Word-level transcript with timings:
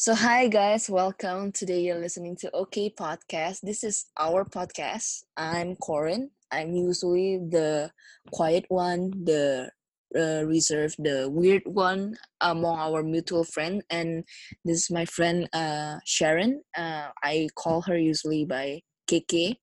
So, 0.00 0.14
hi 0.14 0.48
guys, 0.48 0.88
welcome. 0.88 1.52
Today 1.52 1.82
you're 1.82 2.00
listening 2.00 2.34
to 2.36 2.50
OK 2.52 2.88
Podcast. 2.98 3.60
This 3.60 3.84
is 3.84 4.06
our 4.16 4.46
podcast. 4.46 5.24
I'm 5.36 5.76
Corin. 5.76 6.30
I'm 6.50 6.72
usually 6.72 7.36
the 7.36 7.90
quiet 8.32 8.64
one, 8.68 9.10
the 9.10 9.68
uh, 10.16 10.46
reserved, 10.46 10.96
the 11.04 11.28
weird 11.28 11.64
one 11.66 12.16
among 12.40 12.78
our 12.78 13.02
mutual 13.02 13.44
friend. 13.44 13.82
And 13.90 14.24
this 14.64 14.84
is 14.84 14.90
my 14.90 15.04
friend 15.04 15.46
uh, 15.52 15.96
Sharon. 16.06 16.62
Uh, 16.74 17.10
I 17.22 17.50
call 17.54 17.82
her 17.82 17.98
usually 17.98 18.46
by 18.46 18.80
KK. 19.06 19.56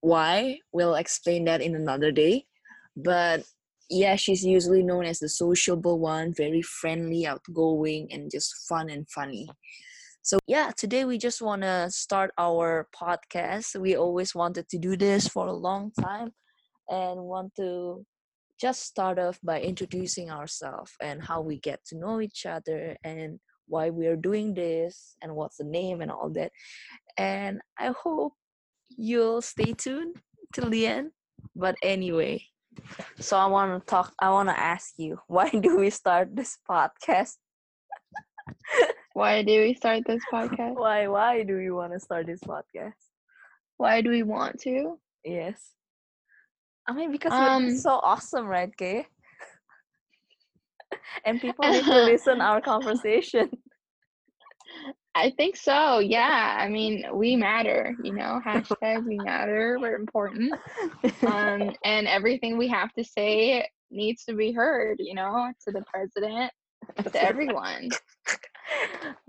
Why? 0.00 0.58
We'll 0.72 0.96
explain 0.96 1.44
that 1.44 1.62
in 1.62 1.76
another 1.76 2.10
day. 2.10 2.46
But 2.96 3.44
yeah, 3.90 4.14
she's 4.14 4.44
usually 4.44 4.82
known 4.82 5.04
as 5.04 5.18
the 5.18 5.28
sociable 5.28 5.98
one, 5.98 6.32
very 6.32 6.62
friendly, 6.62 7.26
outgoing, 7.26 8.08
and 8.12 8.30
just 8.30 8.68
fun 8.68 8.88
and 8.88 9.08
funny. 9.10 9.48
So, 10.22 10.38
yeah, 10.46 10.70
today 10.76 11.04
we 11.04 11.18
just 11.18 11.42
want 11.42 11.62
to 11.62 11.90
start 11.90 12.30
our 12.38 12.88
podcast. 12.94 13.78
We 13.80 13.96
always 13.96 14.34
wanted 14.34 14.68
to 14.68 14.78
do 14.78 14.96
this 14.96 15.26
for 15.26 15.46
a 15.46 15.52
long 15.52 15.90
time 16.00 16.30
and 16.88 17.20
want 17.20 17.54
to 17.56 18.06
just 18.60 18.82
start 18.82 19.18
off 19.18 19.40
by 19.42 19.60
introducing 19.60 20.30
ourselves 20.30 20.92
and 21.00 21.22
how 21.22 21.40
we 21.40 21.58
get 21.58 21.80
to 21.86 21.98
know 21.98 22.20
each 22.20 22.46
other 22.46 22.96
and 23.02 23.40
why 23.66 23.90
we 23.90 24.06
are 24.06 24.16
doing 24.16 24.54
this 24.54 25.16
and 25.22 25.34
what's 25.34 25.56
the 25.56 25.64
name 25.64 26.00
and 26.00 26.10
all 26.12 26.30
that. 26.30 26.52
And 27.16 27.60
I 27.78 27.92
hope 27.98 28.34
you'll 28.90 29.42
stay 29.42 29.72
tuned 29.72 30.16
till 30.52 30.68
the 30.70 30.86
end. 30.86 31.10
But 31.56 31.76
anyway, 31.82 32.44
so 33.18 33.36
I 33.36 33.46
want 33.46 33.80
to 33.80 33.86
talk. 33.86 34.12
I 34.20 34.30
want 34.30 34.48
to 34.48 34.58
ask 34.58 34.94
you, 34.98 35.18
why 35.26 35.48
do 35.50 35.76
we 35.76 35.90
start 35.90 36.34
this 36.34 36.58
podcast? 36.68 37.36
Why 39.12 39.42
do 39.42 39.60
we 39.60 39.74
start 39.74 40.04
this 40.06 40.22
podcast? 40.32 40.76
Why? 40.76 41.08
Why 41.08 41.42
do 41.42 41.56
we 41.56 41.70
want 41.70 41.92
to 41.92 42.00
start 42.00 42.26
this 42.26 42.40
podcast? 42.40 42.94
Why 43.76 44.00
do 44.02 44.10
we 44.10 44.22
want 44.22 44.60
to? 44.60 44.98
Yes. 45.24 45.74
I 46.86 46.92
mean, 46.92 47.12
because 47.12 47.32
Um, 47.32 47.66
we're 47.66 47.76
so 47.76 48.00
awesome, 48.02 48.46
right, 48.46 48.74
Kay? 48.76 49.06
and 51.24 51.40
people 51.40 51.68
need 51.68 51.84
to 51.84 52.04
listen 52.04 52.40
our 52.40 52.60
conversation. 52.60 53.50
I 55.14 55.30
think 55.30 55.56
so. 55.56 55.98
Yeah. 55.98 56.56
I 56.58 56.68
mean, 56.68 57.04
we 57.12 57.36
matter, 57.36 57.94
you 58.02 58.12
know, 58.14 58.40
hashtag 58.46 59.04
we 59.06 59.16
matter. 59.18 59.78
We're 59.80 59.96
important. 59.96 60.54
Um, 61.26 61.72
and 61.84 62.06
everything 62.06 62.56
we 62.56 62.68
have 62.68 62.92
to 62.94 63.04
say 63.04 63.68
needs 63.90 64.24
to 64.26 64.34
be 64.34 64.52
heard, 64.52 64.96
you 65.00 65.14
know, 65.14 65.52
to 65.66 65.72
the 65.72 65.82
president, 65.92 66.52
to 67.12 67.22
everyone. 67.22 67.88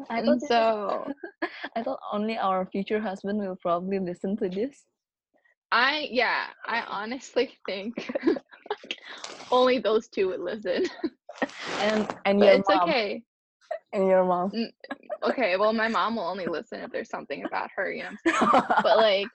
I 0.09 0.19
And 0.19 0.25
thought, 0.27 0.39
this- 0.39 0.49
so 0.49 1.11
I 1.75 1.81
thought 1.83 1.99
only 2.11 2.37
our 2.37 2.65
future 2.67 2.99
husband 2.99 3.39
will 3.39 3.57
probably 3.61 3.99
listen 3.99 4.37
to 4.37 4.49
this. 4.49 4.83
I, 5.71 6.07
yeah, 6.11 6.47
I 6.65 6.81
honestly 6.81 7.57
think 7.65 8.13
only 9.52 9.79
those 9.79 10.07
two 10.09 10.27
would 10.29 10.41
listen. 10.41 10.83
And 11.79 12.07
and 12.25 12.39
But 12.39 12.45
your 12.45 12.55
it's 12.55 12.69
mom. 12.69 12.89
okay. 12.89 13.23
And 13.94 14.08
your 14.08 14.23
mom. 14.23 14.52
Okay. 15.23 15.58
Well, 15.58 15.73
my 15.73 15.88
mom 15.88 16.16
will 16.16 16.23
only 16.23 16.45
listen 16.45 16.80
if 16.81 16.92
there's 16.92 17.09
something 17.09 17.44
about 17.45 17.70
her, 17.75 17.92
you 17.92 18.03
know 18.03 18.09
what 18.23 18.36
I'm 18.36 18.52
saying? 18.52 18.64
but 18.83 18.98
like 18.98 19.28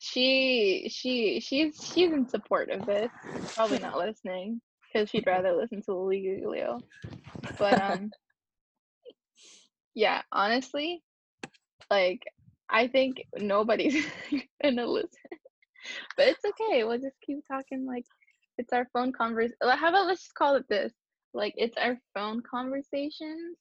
she 0.00 0.88
she 0.90 1.40
she's 1.40 1.76
she's 1.76 2.10
in 2.10 2.26
support 2.26 2.70
of 2.70 2.86
this 2.86 3.10
probably 3.54 3.78
not 3.78 3.98
listening 3.98 4.60
because 4.92 5.10
she'd 5.10 5.26
rather 5.26 5.52
listen 5.52 5.82
to 5.82 5.94
Leo 5.94 6.80
but 7.58 7.80
um 7.80 8.10
yeah 9.94 10.22
honestly 10.32 11.02
like 11.90 12.22
i 12.70 12.86
think 12.88 13.22
nobody's 13.36 14.06
gonna 14.62 14.86
listen 14.86 15.10
but 16.16 16.28
it's 16.28 16.44
okay 16.46 16.82
we'll 16.84 16.98
just 16.98 17.20
keep 17.24 17.38
talking 17.46 17.84
like 17.86 18.06
it's 18.56 18.72
our 18.72 18.88
phone 18.94 19.12
convers 19.12 19.52
how 19.62 19.90
about 19.90 20.06
let's 20.06 20.22
just 20.22 20.34
call 20.34 20.56
it 20.56 20.64
this 20.70 20.94
like 21.34 21.52
it's 21.58 21.76
our 21.76 21.98
phone 22.14 22.40
conversations 22.50 23.58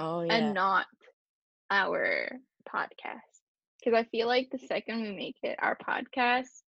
oh 0.00 0.22
yeah. 0.22 0.34
and 0.34 0.54
not 0.54 0.86
our 1.70 2.30
podcast. 2.68 3.20
Because 3.78 3.98
I 3.98 4.04
feel 4.10 4.26
like 4.26 4.50
the 4.50 4.58
second 4.58 5.02
we 5.02 5.12
make 5.12 5.36
it 5.42 5.58
our 5.60 5.76
podcast, 5.76 6.62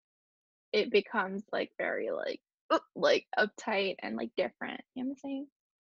it 0.73 0.91
becomes 0.91 1.43
like 1.51 1.71
very 1.77 2.11
like 2.11 2.41
like 2.95 3.25
uptight 3.37 3.95
and 4.01 4.15
like 4.15 4.31
different. 4.37 4.81
You 4.95 5.03
know 5.03 5.09
what 5.09 5.13
I'm 5.13 5.17
saying? 5.17 5.47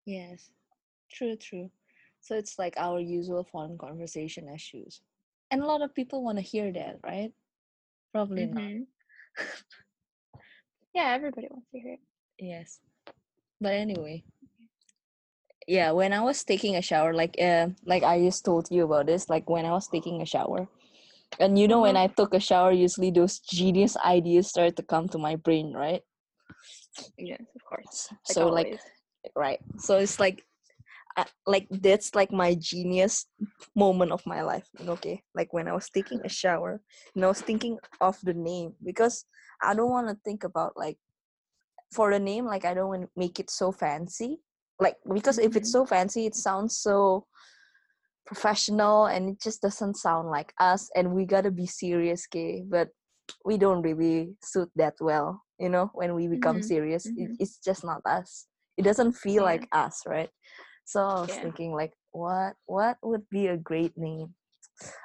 Yes, 0.06 0.50
true, 1.12 1.35
true. 1.35 1.72
So 2.22 2.35
it's 2.35 2.57
like 2.57 2.74
our 2.78 3.00
usual 3.00 3.44
phone 3.51 3.78
conversation 3.78 4.50
issues. 4.50 5.01
And 5.51 5.62
a 5.62 5.66
lot 5.66 5.84
of 5.84 5.94
people 5.94 6.24
want 6.24 6.38
to 6.40 6.44
hear 6.44 6.72
that, 6.74 7.00
right? 7.03 7.31
Probably 8.12 8.47
not. 8.47 8.63
Mhm. 8.63 8.85
yeah, 10.95 11.13
everybody 11.13 11.47
wants 11.50 11.69
to 11.72 11.79
hear 11.79 11.94
it. 11.94 12.00
Yes. 12.40 12.79
But 13.62 13.74
anyway. 13.74 14.24
Yeah, 15.67 15.91
when 15.91 16.13
I 16.13 16.21
was 16.21 16.43
taking 16.43 16.75
a 16.75 16.81
shower, 16.81 17.13
like 17.13 17.35
uh 17.41 17.69
like 17.85 18.03
I 18.03 18.19
just 18.21 18.45
told 18.45 18.69
you 18.71 18.83
about 18.85 19.07
this, 19.07 19.29
like 19.29 19.49
when 19.49 19.65
I 19.65 19.71
was 19.71 19.87
taking 19.87 20.21
a 20.21 20.25
shower. 20.25 20.67
And 21.39 21.57
you 21.59 21.67
know 21.67 21.81
when 21.81 21.95
Mhm. 21.95 22.03
I 22.05 22.07
took 22.07 22.33
a 22.33 22.39
shower, 22.39 22.71
usually 22.71 23.11
those 23.11 23.39
genius 23.39 23.97
ideas 23.97 24.47
start 24.49 24.75
to 24.77 24.83
come 24.83 25.09
to 25.09 25.17
my 25.17 25.35
brain, 25.35 25.73
right? 25.73 26.01
Yes, 27.17 27.41
of 27.55 27.63
course. 27.65 28.09
Like 28.11 28.37
so 28.37 28.47
like 28.49 28.79
right 29.35 29.59
so 29.77 29.97
it's 29.97 30.19
like 30.19 30.43
uh, 31.17 31.25
like 31.47 31.67
that's 31.69 32.13
like 32.15 32.31
my 32.31 32.55
genius 32.55 33.25
moment 33.75 34.11
of 34.11 34.25
my 34.25 34.41
life 34.41 34.67
okay 34.87 35.23
like 35.33 35.51
when 35.53 35.67
i 35.67 35.73
was 35.73 35.89
taking 35.89 36.21
a 36.23 36.29
shower 36.29 36.81
and 37.15 37.25
i 37.25 37.27
was 37.27 37.41
thinking 37.41 37.77
of 38.01 38.17
the 38.23 38.33
name 38.33 38.73
because 38.83 39.25
i 39.63 39.73
don't 39.73 39.89
want 39.89 40.07
to 40.07 40.15
think 40.23 40.43
about 40.43 40.73
like 40.77 40.97
for 41.91 42.11
the 42.11 42.19
name 42.19 42.45
like 42.45 42.65
i 42.65 42.73
don't 42.73 42.89
want 42.89 43.01
to 43.03 43.09
make 43.15 43.39
it 43.39 43.49
so 43.49 43.71
fancy 43.71 44.39
like 44.80 44.96
because 45.13 45.38
if 45.40 45.56
it's 45.56 45.72
so 45.72 45.86
fancy 45.86 46.25
it 46.25 46.36
sounds 46.36 46.78
so 46.78 47.25
professional 48.25 49.06
and 49.06 49.30
it 49.30 49.41
just 49.41 49.62
doesn't 49.62 49.96
sound 49.96 50.30
like 50.30 50.53
us 50.59 50.90
and 50.96 51.13
we 51.13 51.25
gotta 51.25 51.52
be 51.52 51.66
serious 51.66 52.28
okay 52.28 52.63
but 52.68 52.90
we 53.46 53.58
don't 53.58 53.81
really 53.81 54.36
suit 54.44 54.69
that 54.75 54.94
well 55.00 55.41
you 55.59 55.69
know 55.69 55.90
when 55.94 56.13
we 56.16 56.28
become 56.28 56.58
Mhm, 56.58 56.63
serious 56.63 57.06
it, 57.06 57.13
mhm. 57.18 57.36
it's 57.40 57.58
just 57.59 57.84
not 57.86 58.02
us 58.06 58.47
it 58.78 58.84
doesn't 58.84 59.13
feel 59.13 59.44
Yeah. 59.44 59.52
like 59.52 59.68
us 59.72 60.02
right 60.08 60.30
so 60.86 61.00
i 61.02 61.22
was 61.22 61.30
Yeah. 61.30 61.42
thinking 61.42 61.72
like 61.74 61.94
what 62.12 62.56
what 62.66 62.97
would 63.03 63.30
be 63.30 63.47
a 63.47 63.57
great 63.57 63.94
name 63.97 64.34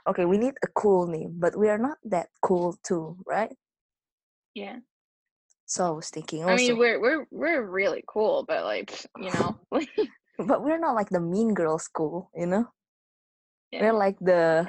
okay 0.09 0.25
we 0.25 0.39
need 0.39 0.55
a 0.65 0.69
cool 0.75 1.07
name 1.07 1.37
but 1.39 1.57
we 1.57 1.69
are 1.69 1.79
not 1.79 1.99
that 2.05 2.29
cool 2.43 2.77
too 2.83 3.17
right 3.27 3.55
Yeah. 4.55 4.81
So 5.71 5.87
i 5.87 5.91
was 5.95 6.11
thinking 6.11 6.43
I 6.43 6.57
mean, 6.59 6.75
we're 6.77 6.99
we're 6.99 7.27
we're 7.31 7.63
really 7.63 8.03
cool, 8.11 8.43
but 8.43 8.65
like 8.67 8.91
you 9.23 9.31
know, 9.31 9.55
but 10.51 10.67
we're 10.67 10.83
not 10.83 10.99
like 10.99 11.11
the 11.15 11.21
mean 11.23 11.55
girl 11.55 11.79
school, 11.79 12.29
you 12.35 12.47
know 12.51 12.67
yeah. 13.71 13.81
we're 13.87 13.95
like 13.95 14.19
the 14.19 14.67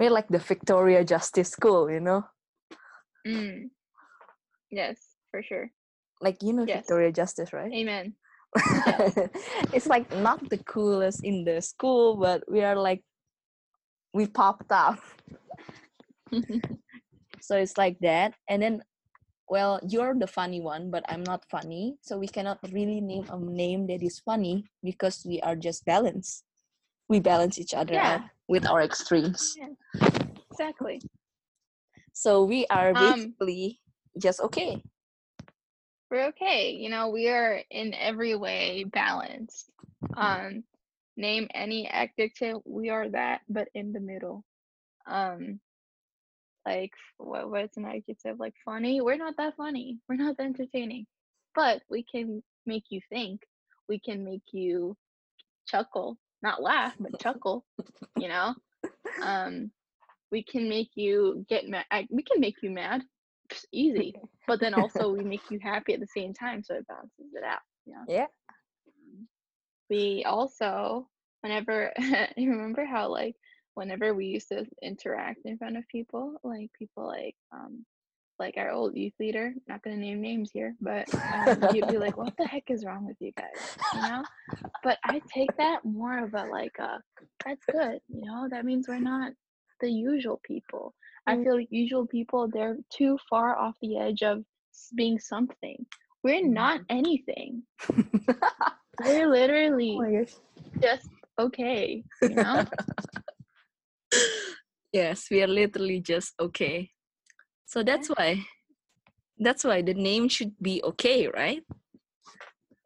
we're 0.00 0.08
like 0.08 0.28
the 0.32 0.40
victoria 0.40 1.04
justice 1.04 1.50
school 1.52 1.90
you 1.92 2.00
know 2.00 2.24
Mm. 3.28 3.68
Yes, 4.72 4.96
for 5.30 5.42
sure. 5.44 5.68
like 6.24 6.40
you 6.40 6.56
know 6.56 6.64
Yes. 6.64 6.88
victoria 6.88 7.12
justice 7.12 7.52
right 7.52 7.68
Amen. 7.68 8.16
it's 9.76 9.86
like 9.86 10.08
not 10.16 10.40
the 10.48 10.56
coolest 10.64 11.20
in 11.22 11.44
the 11.44 11.60
school 11.60 12.16
but 12.16 12.40
we 12.48 12.64
are 12.64 12.76
like 12.80 13.04
we 14.16 14.24
popped 14.26 14.72
up 14.72 14.98
so 17.42 17.56
it's 17.56 17.76
like 17.78 17.98
that 18.00 18.34
and 18.48 18.62
then 18.62 18.82
well 19.48 19.80
you're 19.88 20.14
the 20.14 20.26
funny 20.26 20.60
one 20.60 20.90
but 20.90 21.04
i'm 21.08 21.22
not 21.24 21.44
funny 21.50 21.96
so 22.02 22.18
we 22.18 22.28
cannot 22.28 22.58
really 22.72 23.00
name 23.00 23.24
a 23.30 23.38
name 23.38 23.86
that 23.86 24.02
is 24.02 24.20
funny 24.20 24.64
because 24.84 25.22
we 25.26 25.40
are 25.40 25.56
just 25.56 25.84
balanced 25.84 26.44
we 27.08 27.18
balance 27.20 27.58
each 27.58 27.74
other 27.74 27.98
out 27.98 28.20
with 28.48 28.66
our 28.66 28.82
extremes 28.82 29.56
yeah. 29.58 30.08
exactly. 30.50 31.00
so 32.12 32.44
we 32.44 32.66
are 32.70 32.92
Um, 32.94 33.14
basically 33.14 33.80
just 34.18 34.40
okay 34.40 34.82
we're 36.10 36.26
okay. 36.28 36.72
You 36.72 36.90
know, 36.90 37.08
we 37.08 37.28
are 37.28 37.62
in 37.70 37.94
every 37.94 38.34
way 38.34 38.84
balanced. 38.84 39.70
Um, 40.16 40.64
name 41.16 41.46
any 41.54 41.86
adjective, 41.86 42.56
we 42.64 42.90
are 42.90 43.08
that, 43.10 43.42
but 43.48 43.68
in 43.74 43.92
the 43.92 44.00
middle. 44.00 44.44
Um, 45.06 45.60
like 46.66 46.92
what 47.18 47.50
what's 47.50 47.76
an 47.76 47.84
adjective? 47.86 48.38
Like 48.38 48.54
funny? 48.64 49.00
We're 49.00 49.16
not 49.16 49.36
that 49.38 49.56
funny. 49.56 49.98
We're 50.08 50.16
not 50.16 50.36
that 50.36 50.44
entertaining, 50.46 51.06
but 51.54 51.82
we 51.90 52.04
can 52.04 52.42
make 52.66 52.84
you 52.90 53.00
think. 53.10 53.40
We 53.88 53.98
can 53.98 54.24
make 54.24 54.42
you 54.52 54.96
chuckle, 55.66 56.16
not 56.42 56.62
laugh, 56.62 56.94
but 57.00 57.18
chuckle. 57.20 57.64
You 58.18 58.28
know, 58.28 58.54
um, 59.22 59.70
we 60.30 60.42
can 60.42 60.68
make 60.68 60.90
you 60.94 61.44
get 61.48 61.68
mad. 61.68 61.84
We 62.10 62.22
can 62.22 62.40
make 62.40 62.62
you 62.62 62.70
mad. 62.70 63.02
Psh, 63.52 63.64
Easy. 63.72 64.14
but 64.46 64.60
then 64.60 64.74
also 64.74 65.12
we 65.12 65.24
make 65.24 65.50
you 65.50 65.58
happy 65.60 65.92
at 65.94 65.98
the 66.00 66.06
same 66.06 66.32
time 66.32 66.62
so 66.62 66.74
it 66.74 66.86
balances 66.86 67.32
it 67.34 67.42
out 67.42 67.58
you 67.84 67.92
know 67.92 68.04
Yeah. 68.06 68.26
we 69.88 70.24
also 70.24 71.08
whenever 71.40 71.92
you 72.36 72.50
remember 72.50 72.84
how 72.84 73.08
like 73.08 73.34
whenever 73.80 74.14
we 74.14 74.26
used 74.26 74.48
to 74.50 74.66
interact 74.82 75.40
in 75.46 75.56
front 75.58 75.78
of 75.78 75.88
people, 75.88 76.34
like 76.44 76.70
people 76.78 77.06
like 77.06 77.36
um 77.52 77.84
like 78.38 78.54
our 78.58 78.70
old 78.70 78.96
youth 78.96 79.14
leader, 79.20 79.54
not 79.68 79.82
gonna 79.82 79.96
name 79.96 80.20
names 80.20 80.50
here, 80.52 80.74
but 80.80 81.08
um, 81.32 81.66
you'd 81.70 81.88
be 81.88 81.98
like, 81.98 82.16
"What 82.18 82.34
the 82.38 82.46
heck 82.46 82.70
is 82.70 82.84
wrong 82.84 83.06
with 83.06 83.16
you 83.20 83.32
guys?" 83.36 83.64
You 83.92 84.02
know. 84.02 84.26
But 84.82 84.98
I 85.04 85.22
take 85.32 85.56
that 85.58 85.84
more 85.84 86.18
of 86.24 86.34
a 86.34 86.44
like 86.44 86.76
a 86.78 87.00
that's 87.44 87.66
good, 87.70 88.00
you 88.08 88.24
know. 88.26 88.48
That 88.50 88.64
means 88.66 88.88
we're 88.88 89.00
not 89.00 89.32
the 89.80 89.90
usual 89.90 90.40
people. 90.44 90.94
I 91.26 91.36
Mm. 91.36 91.44
feel 91.44 91.56
like 91.56 91.68
usual 91.70 92.06
people 92.06 92.48
they're 92.48 92.76
too 92.90 93.18
far 93.30 93.56
off 93.56 93.76
the 93.82 93.98
edge 93.98 94.22
of 94.22 94.44
being 94.94 95.18
something. 95.18 95.86
We're 96.22 96.46
not 96.46 96.80
anything. 96.90 97.62
We're 98.98 99.28
literally 99.30 99.98
oh 100.00 100.26
just 100.82 101.08
okay, 101.38 102.04
you 102.22 102.36
know. 102.36 102.66
yes, 104.92 105.26
we 105.30 105.42
are 105.42 105.46
literally 105.48 106.00
just 106.00 106.34
okay. 106.40 106.90
So 107.66 107.82
that's 107.82 108.08
why 108.08 108.44
that's 109.38 109.64
why 109.64 109.82
the 109.82 109.94
name 109.94 110.28
should 110.28 110.52
be 110.60 110.82
okay, 110.84 111.28
right? 111.28 111.62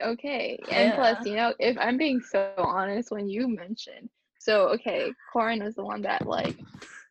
Okay. 0.02 0.58
And 0.70 0.94
plus, 0.94 1.24
you 1.26 1.36
know, 1.36 1.54
if 1.58 1.76
I'm 1.78 1.96
being 1.96 2.20
so 2.20 2.52
honest, 2.58 3.10
when 3.10 3.28
you 3.28 3.48
mentioned, 3.48 4.08
so 4.38 4.68
okay, 4.70 5.10
Corin 5.32 5.64
was 5.64 5.74
the 5.74 5.84
one 5.84 6.02
that 6.02 6.26
like 6.26 6.58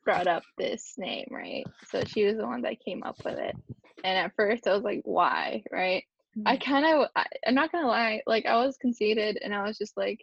brought 0.06 0.27
up 0.27 0.44
this 0.57 0.94
name, 0.98 1.27
right? 1.31 1.65
So 1.89 2.04
she 2.04 2.25
was 2.25 2.38
the 2.38 2.45
one 2.45 2.62
that 2.62 2.83
came 2.83 3.04
up 3.04 3.15
with 3.24 3.38
it. 3.38 3.56
And 4.04 4.18
at 4.18 4.33
first 4.36 4.68
I 4.68 4.74
was 4.74 4.83
like, 4.83 5.01
why, 5.04 5.63
right? 5.71 6.04
I 6.45 6.57
mm. 6.57 6.63
kind 6.63 6.86
of, 6.86 7.07
I'm 7.48 7.56
not 7.56 7.71
gonna 7.71 7.88
lie, 7.88 8.21
like 8.27 8.45
I 8.45 8.57
was 8.57 8.77
conceited 8.77 9.39
and 9.44 9.54
I 9.54 9.63
was 9.63 9.77
just 9.77 9.95
like, 9.98 10.19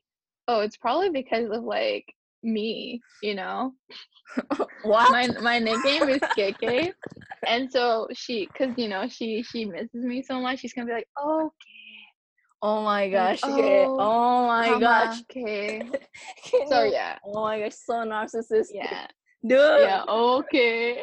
oh, 0.49 0.61
it's 0.61 0.77
probably 0.77 1.11
because 1.11 1.51
of 1.51 1.63
like 1.63 2.05
me, 2.43 3.01
you 3.23 3.35
know? 3.35 3.73
what? 4.83 5.11
My 5.11 5.27
my 5.43 5.59
nickname 5.59 6.09
is 6.09 6.21
Keke. 6.39 6.93
And 7.47 7.71
so 7.71 8.07
she, 8.13 8.47
cause 8.57 8.75
you 8.77 8.89
know, 8.89 9.09
she 9.09 9.43
she 9.43 9.65
misses 9.65 9.89
me 9.95 10.23
so 10.23 10.41
much, 10.41 10.61
she's 10.61 10.73
gonna 10.73 10.87
be 10.87 10.93
like, 10.93 11.09
oh, 11.19 11.51
oh 12.63 12.83
my 12.85 13.09
gosh. 13.11 13.43
okay. 13.45 13.85
oh, 13.87 13.97
Oh 13.99 14.47
my 14.47 14.79
gosh. 14.79 15.21
okay. 15.31 15.83
So 16.69 16.85
yeah, 16.85 17.19
Oh 17.25 17.43
my 17.43 17.61
gosh, 17.61 17.75
so 17.75 17.95
narcissistic. 17.95 18.67
yeah, 18.73 19.07
Dude. 19.47 19.81
yeah, 19.81 20.05
oh, 20.07 20.39
okay. 20.39 21.03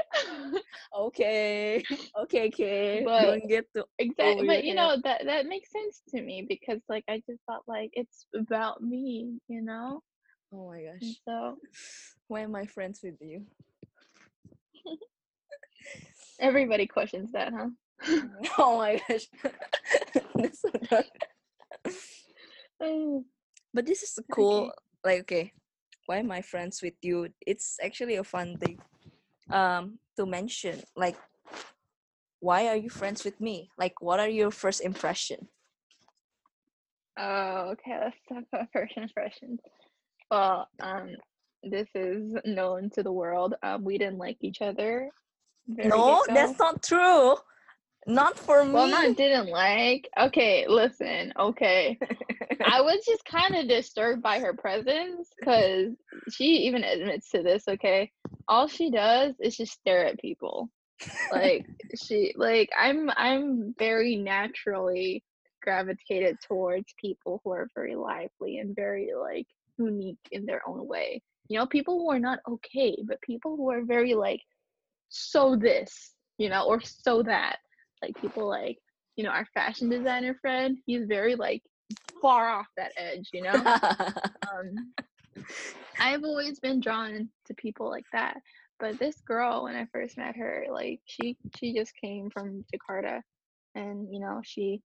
Okay. 0.97 1.83
Okay, 2.21 2.47
okay. 2.47 3.01
But- 3.05 3.21
Don't 3.25 3.47
get 3.49 3.65
to 3.75 3.85
exactly. 3.99 4.47
But 4.47 4.63
you 4.63 4.69
head. 4.75 4.75
know 4.77 4.97
that 5.03 5.25
that 5.25 5.45
makes 5.47 5.71
sense 5.71 6.01
to 6.09 6.21
me 6.21 6.45
because 6.47 6.79
like 6.89 7.03
I 7.09 7.21
just 7.29 7.41
thought 7.47 7.63
like 7.67 7.89
it's 7.93 8.25
about 8.35 8.81
me, 8.81 9.39
you 9.47 9.61
know. 9.61 10.01
Oh 10.53 10.69
my 10.69 10.83
gosh. 10.83 11.15
so 11.27 11.57
Why 12.27 12.41
am 12.41 12.55
I 12.55 12.65
friends 12.65 12.99
with 13.03 13.15
you? 13.21 13.45
everybody 16.39 16.87
questions 16.87 17.31
that, 17.31 17.53
huh? 17.53 17.69
oh 18.57 18.77
my 18.77 19.01
gosh. 19.07 19.27
So 22.81 23.25
But 23.73 23.85
this 23.85 24.03
is 24.03 24.19
cool 24.31 24.71
like 25.03 25.21
okay. 25.21 25.53
Why 26.05 26.17
am 26.17 26.31
I 26.31 26.41
friends 26.41 26.81
with 26.81 26.93
you? 27.01 27.29
It's 27.45 27.77
actually 27.83 28.15
a 28.15 28.23
fun 28.23 28.57
thing 28.57 28.79
um 29.49 29.99
to 30.17 30.25
mention. 30.25 30.83
Like 30.95 31.17
why 32.39 32.67
are 32.67 32.75
you 32.77 32.89
friends 32.89 33.23
with 33.23 33.41
me? 33.41 33.69
Like 33.77 34.01
what 34.01 34.19
are 34.19 34.29
your 34.29 34.51
first 34.51 34.81
impression? 34.81 35.47
Oh, 37.17 37.73
okay. 37.73 37.97
Let's 37.97 38.17
talk 38.29 38.43
about 38.53 38.67
first 38.71 38.93
impressions. 38.95 39.59
Well, 40.29 40.67
um, 40.79 41.15
this 41.63 41.87
is 41.95 42.35
known 42.45 42.89
to 42.91 43.03
the 43.03 43.11
world. 43.11 43.55
Um, 43.63 43.83
we 43.83 43.97
didn't 43.97 44.17
like 44.17 44.37
each 44.41 44.61
other. 44.61 45.09
no, 45.67 46.23
that's 46.27 46.59
not 46.59 46.83
true. 46.83 47.35
Not 48.05 48.39
for 48.39 48.63
me. 48.63 48.71
Well, 48.71 48.87
not 48.87 49.17
didn't 49.17 49.49
like. 49.49 50.09
Okay, 50.17 50.65
listen. 50.67 51.33
Okay, 51.37 51.99
I 52.65 52.81
was 52.81 53.03
just 53.05 53.25
kind 53.25 53.55
of 53.55 53.67
disturbed 53.67 54.21
by 54.21 54.39
her 54.39 54.53
presence 54.53 55.29
because 55.37 55.93
she 56.31 56.67
even 56.67 56.83
admits 56.83 57.29
to 57.31 57.43
this. 57.43 57.67
Okay, 57.67 58.09
all 58.47 58.67
she 58.67 58.89
does 58.89 59.35
is 59.41 59.57
just 59.57 59.73
stare 59.73 60.05
at 60.05 60.19
people. 60.19 60.69
Like 61.31 61.65
she, 62.01 62.33
like 62.37 62.69
I'm, 62.77 63.11
I'm 63.15 63.75
very 63.77 64.15
naturally 64.15 65.23
gravitated 65.61 66.37
towards 66.47 66.93
people 66.99 67.41
who 67.43 67.51
are 67.51 67.67
very 67.75 67.95
lively 67.95 68.57
and 68.57 68.75
very 68.75 69.11
like 69.19 69.47
unique 69.77 70.19
in 70.31 70.45
their 70.45 70.61
own 70.67 70.87
way. 70.87 71.21
You 71.49 71.59
know, 71.59 71.65
people 71.65 71.99
who 71.99 72.11
are 72.11 72.19
not 72.19 72.39
okay, 72.47 72.97
but 73.05 73.21
people 73.21 73.55
who 73.55 73.69
are 73.71 73.83
very 73.83 74.13
like 74.13 74.41
so 75.09 75.55
this, 75.55 76.13
you 76.37 76.49
know, 76.49 76.65
or 76.65 76.81
so 76.81 77.23
that. 77.23 77.57
Like 78.01 78.19
people 78.21 78.47
like, 78.47 78.77
you 79.15 79.23
know, 79.23 79.31
our 79.31 79.47
fashion 79.53 79.89
designer 79.89 80.35
friend, 80.41 80.77
he's 80.85 81.05
very 81.07 81.35
like 81.35 81.63
far 82.21 82.49
off 82.49 82.67
that 82.77 82.91
edge, 82.97 83.29
you 83.33 83.41
know? 83.41 83.53
um, 83.53 84.93
I've 85.99 86.23
always 86.23 86.59
been 86.59 86.79
drawn 86.79 87.29
to 87.45 87.53
people 87.55 87.89
like 87.89 88.05
that. 88.13 88.37
But 88.79 88.99
this 88.99 89.19
girl, 89.21 89.63
when 89.63 89.75
I 89.75 89.87
first 89.91 90.17
met 90.17 90.35
her, 90.35 90.65
like 90.71 90.99
she 91.05 91.35
she 91.55 91.73
just 91.73 91.93
came 91.99 92.29
from 92.29 92.63
Jakarta, 92.73 93.21
and 93.73 94.07
you 94.13 94.19
know 94.19 94.41
she 94.43 94.81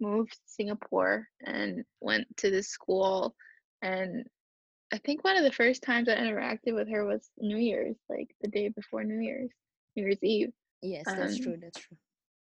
moved 0.00 0.32
to 0.32 0.38
Singapore 0.46 1.28
and 1.44 1.84
went 2.00 2.26
to 2.38 2.50
this 2.50 2.68
school, 2.68 3.34
and 3.82 4.24
I 4.94 4.98
think 4.98 5.24
one 5.24 5.36
of 5.36 5.42
the 5.42 5.50
first 5.50 5.82
times 5.82 6.08
I 6.08 6.14
interacted 6.14 6.72
with 6.74 6.88
her 6.88 7.04
was 7.04 7.28
New 7.38 7.56
Year's, 7.56 7.96
like 8.08 8.28
the 8.40 8.48
day 8.48 8.68
before 8.68 9.02
New 9.02 9.20
Year's, 9.20 9.50
New 9.96 10.04
Year's 10.04 10.22
Eve. 10.22 10.52
yes, 10.82 11.02
that's 11.04 11.36
Um, 11.36 11.42
true. 11.42 11.56
That's 11.60 11.80
true. 11.80 11.96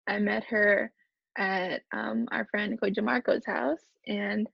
I 0.05 0.19
met 0.19 0.43
her 0.45 0.91
at 1.35 1.81
um, 1.91 2.27
our 2.31 2.45
friend 2.51 2.79
Koja 2.79 3.03
Marco's 3.03 3.45
house, 3.45 3.81
and 4.05 4.47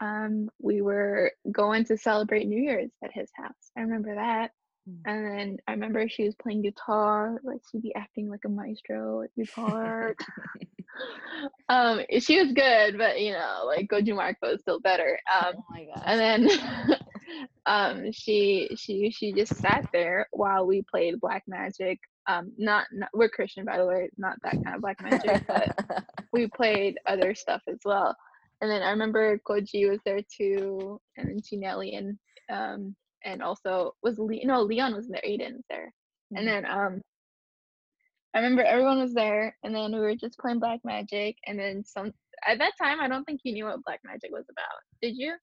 um, 0.00 0.48
we 0.58 0.80
were 0.80 1.32
going 1.52 1.84
to 1.84 1.98
celebrate 1.98 2.48
New 2.48 2.62
Year's 2.62 2.90
at 3.04 3.12
his 3.12 3.30
house. 3.36 3.70
I 3.76 3.82
remember 3.82 4.14
that. 4.14 4.52
Mm. 4.88 5.00
And 5.04 5.26
then 5.26 5.56
I 5.68 5.72
remember 5.72 6.08
she 6.08 6.24
was 6.24 6.34
playing 6.36 6.62
guitar, 6.62 7.40
like 7.44 7.60
she'd 7.70 7.82
be 7.82 7.94
acting 7.94 8.30
like 8.30 8.44
a 8.46 8.48
maestro 8.48 9.22
at 9.22 9.34
guitar. 9.36 10.14
um, 11.68 12.00
she 12.20 12.42
was 12.42 12.52
good, 12.52 12.96
but 12.96 13.20
you 13.20 13.32
know, 13.32 13.64
like 13.66 13.88
Goju 13.88 14.14
Marco 14.16 14.54
is 14.54 14.60
still 14.60 14.80
better. 14.80 15.18
Um, 15.34 15.54
oh 15.58 15.64
my 15.70 15.84
gosh. 15.84 16.02
and 16.06 16.20
then 16.20 16.98
um 17.66 18.10
she 18.12 18.68
she 18.76 19.10
she 19.10 19.32
just 19.32 19.56
sat 19.56 19.86
there 19.92 20.26
while 20.32 20.66
we 20.66 20.82
played 20.90 21.20
black 21.20 21.42
magic. 21.46 21.98
Um 22.26 22.52
not, 22.56 22.86
not 22.92 23.10
we're 23.14 23.28
christian 23.28 23.64
by 23.64 23.78
the 23.78 23.86
way 23.86 24.10
not 24.16 24.36
that 24.42 24.56
kind 24.64 24.76
of 24.76 24.82
black 24.82 25.00
magic 25.02 25.42
but 25.46 25.68
we 26.32 26.46
played 26.48 26.98
other 27.06 27.34
stuff 27.34 27.62
as 27.68 27.78
well. 27.84 28.16
And 28.60 28.70
then 28.70 28.82
i 28.82 28.90
remember 28.90 29.38
koji 29.48 29.88
was 29.90 30.00
there 30.04 30.20
too 30.22 31.00
and 31.16 31.28
then 31.28 31.40
Chinelli 31.40 31.96
and 31.98 32.18
um 32.50 32.94
and 33.24 33.42
also 33.42 33.94
was 34.02 34.18
Le- 34.18 34.44
no 34.44 34.62
leon 34.62 34.94
was 34.94 35.08
there 35.08 35.22
aiden 35.26 35.54
was 35.54 35.64
there. 35.68 35.92
And 36.36 36.46
Mhm. 36.46 36.50
then 36.50 36.66
um 36.66 37.02
i 38.34 38.38
remember 38.38 38.62
everyone 38.62 38.98
was 39.00 39.14
there 39.14 39.56
and 39.62 39.74
then 39.74 39.92
we 39.92 40.00
were 40.00 40.14
just 40.16 40.38
playing 40.38 40.58
black 40.60 40.80
magic 40.84 41.36
and 41.46 41.58
then 41.58 41.84
some 41.84 42.12
at 42.46 42.58
that 42.58 42.72
time 42.80 43.00
i 43.00 43.08
don't 43.08 43.24
think 43.24 43.40
you 43.44 43.52
knew 43.52 43.64
what 43.64 43.82
black 43.84 44.00
magic 44.04 44.30
was 44.32 44.46
about. 44.50 44.80
Did 45.02 45.16
you 45.16 45.34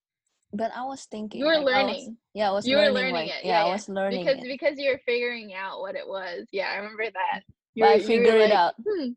but 0.53 0.71
I 0.75 0.83
was 0.83 1.05
thinking. 1.05 1.39
you 1.39 1.45
were 1.47 1.57
like, 1.59 1.75
I 1.75 1.83
was- 1.83 1.93
learning 1.93 2.17
yeah, 2.33 2.49
I 2.49 2.51
was 2.53 2.65
You 2.67 2.77
were 2.77 2.83
learning. 2.83 2.95
learning 2.95 3.13
like, 3.15 3.27
it, 3.29 3.45
Yeah, 3.45 3.63
yeah, 3.63 3.65
I 3.65 3.71
was 3.71 3.89
learning 3.89 4.25
because 4.25 4.43
it. 4.43 4.47
because 4.47 4.79
you 4.79 4.91
were 4.91 5.01
figuring 5.05 5.53
out 5.53 5.81
what 5.81 5.95
it 5.95 6.07
was. 6.07 6.47
Yeah, 6.51 6.69
I 6.71 6.75
remember 6.77 7.05
that. 7.05 7.43
You 7.75 7.83
But 7.83 7.89
I 7.89 7.93
were- 7.97 8.11
you 8.11 8.41
it 8.41 8.51
out. 8.51 8.73
"Hmm." 8.87 9.09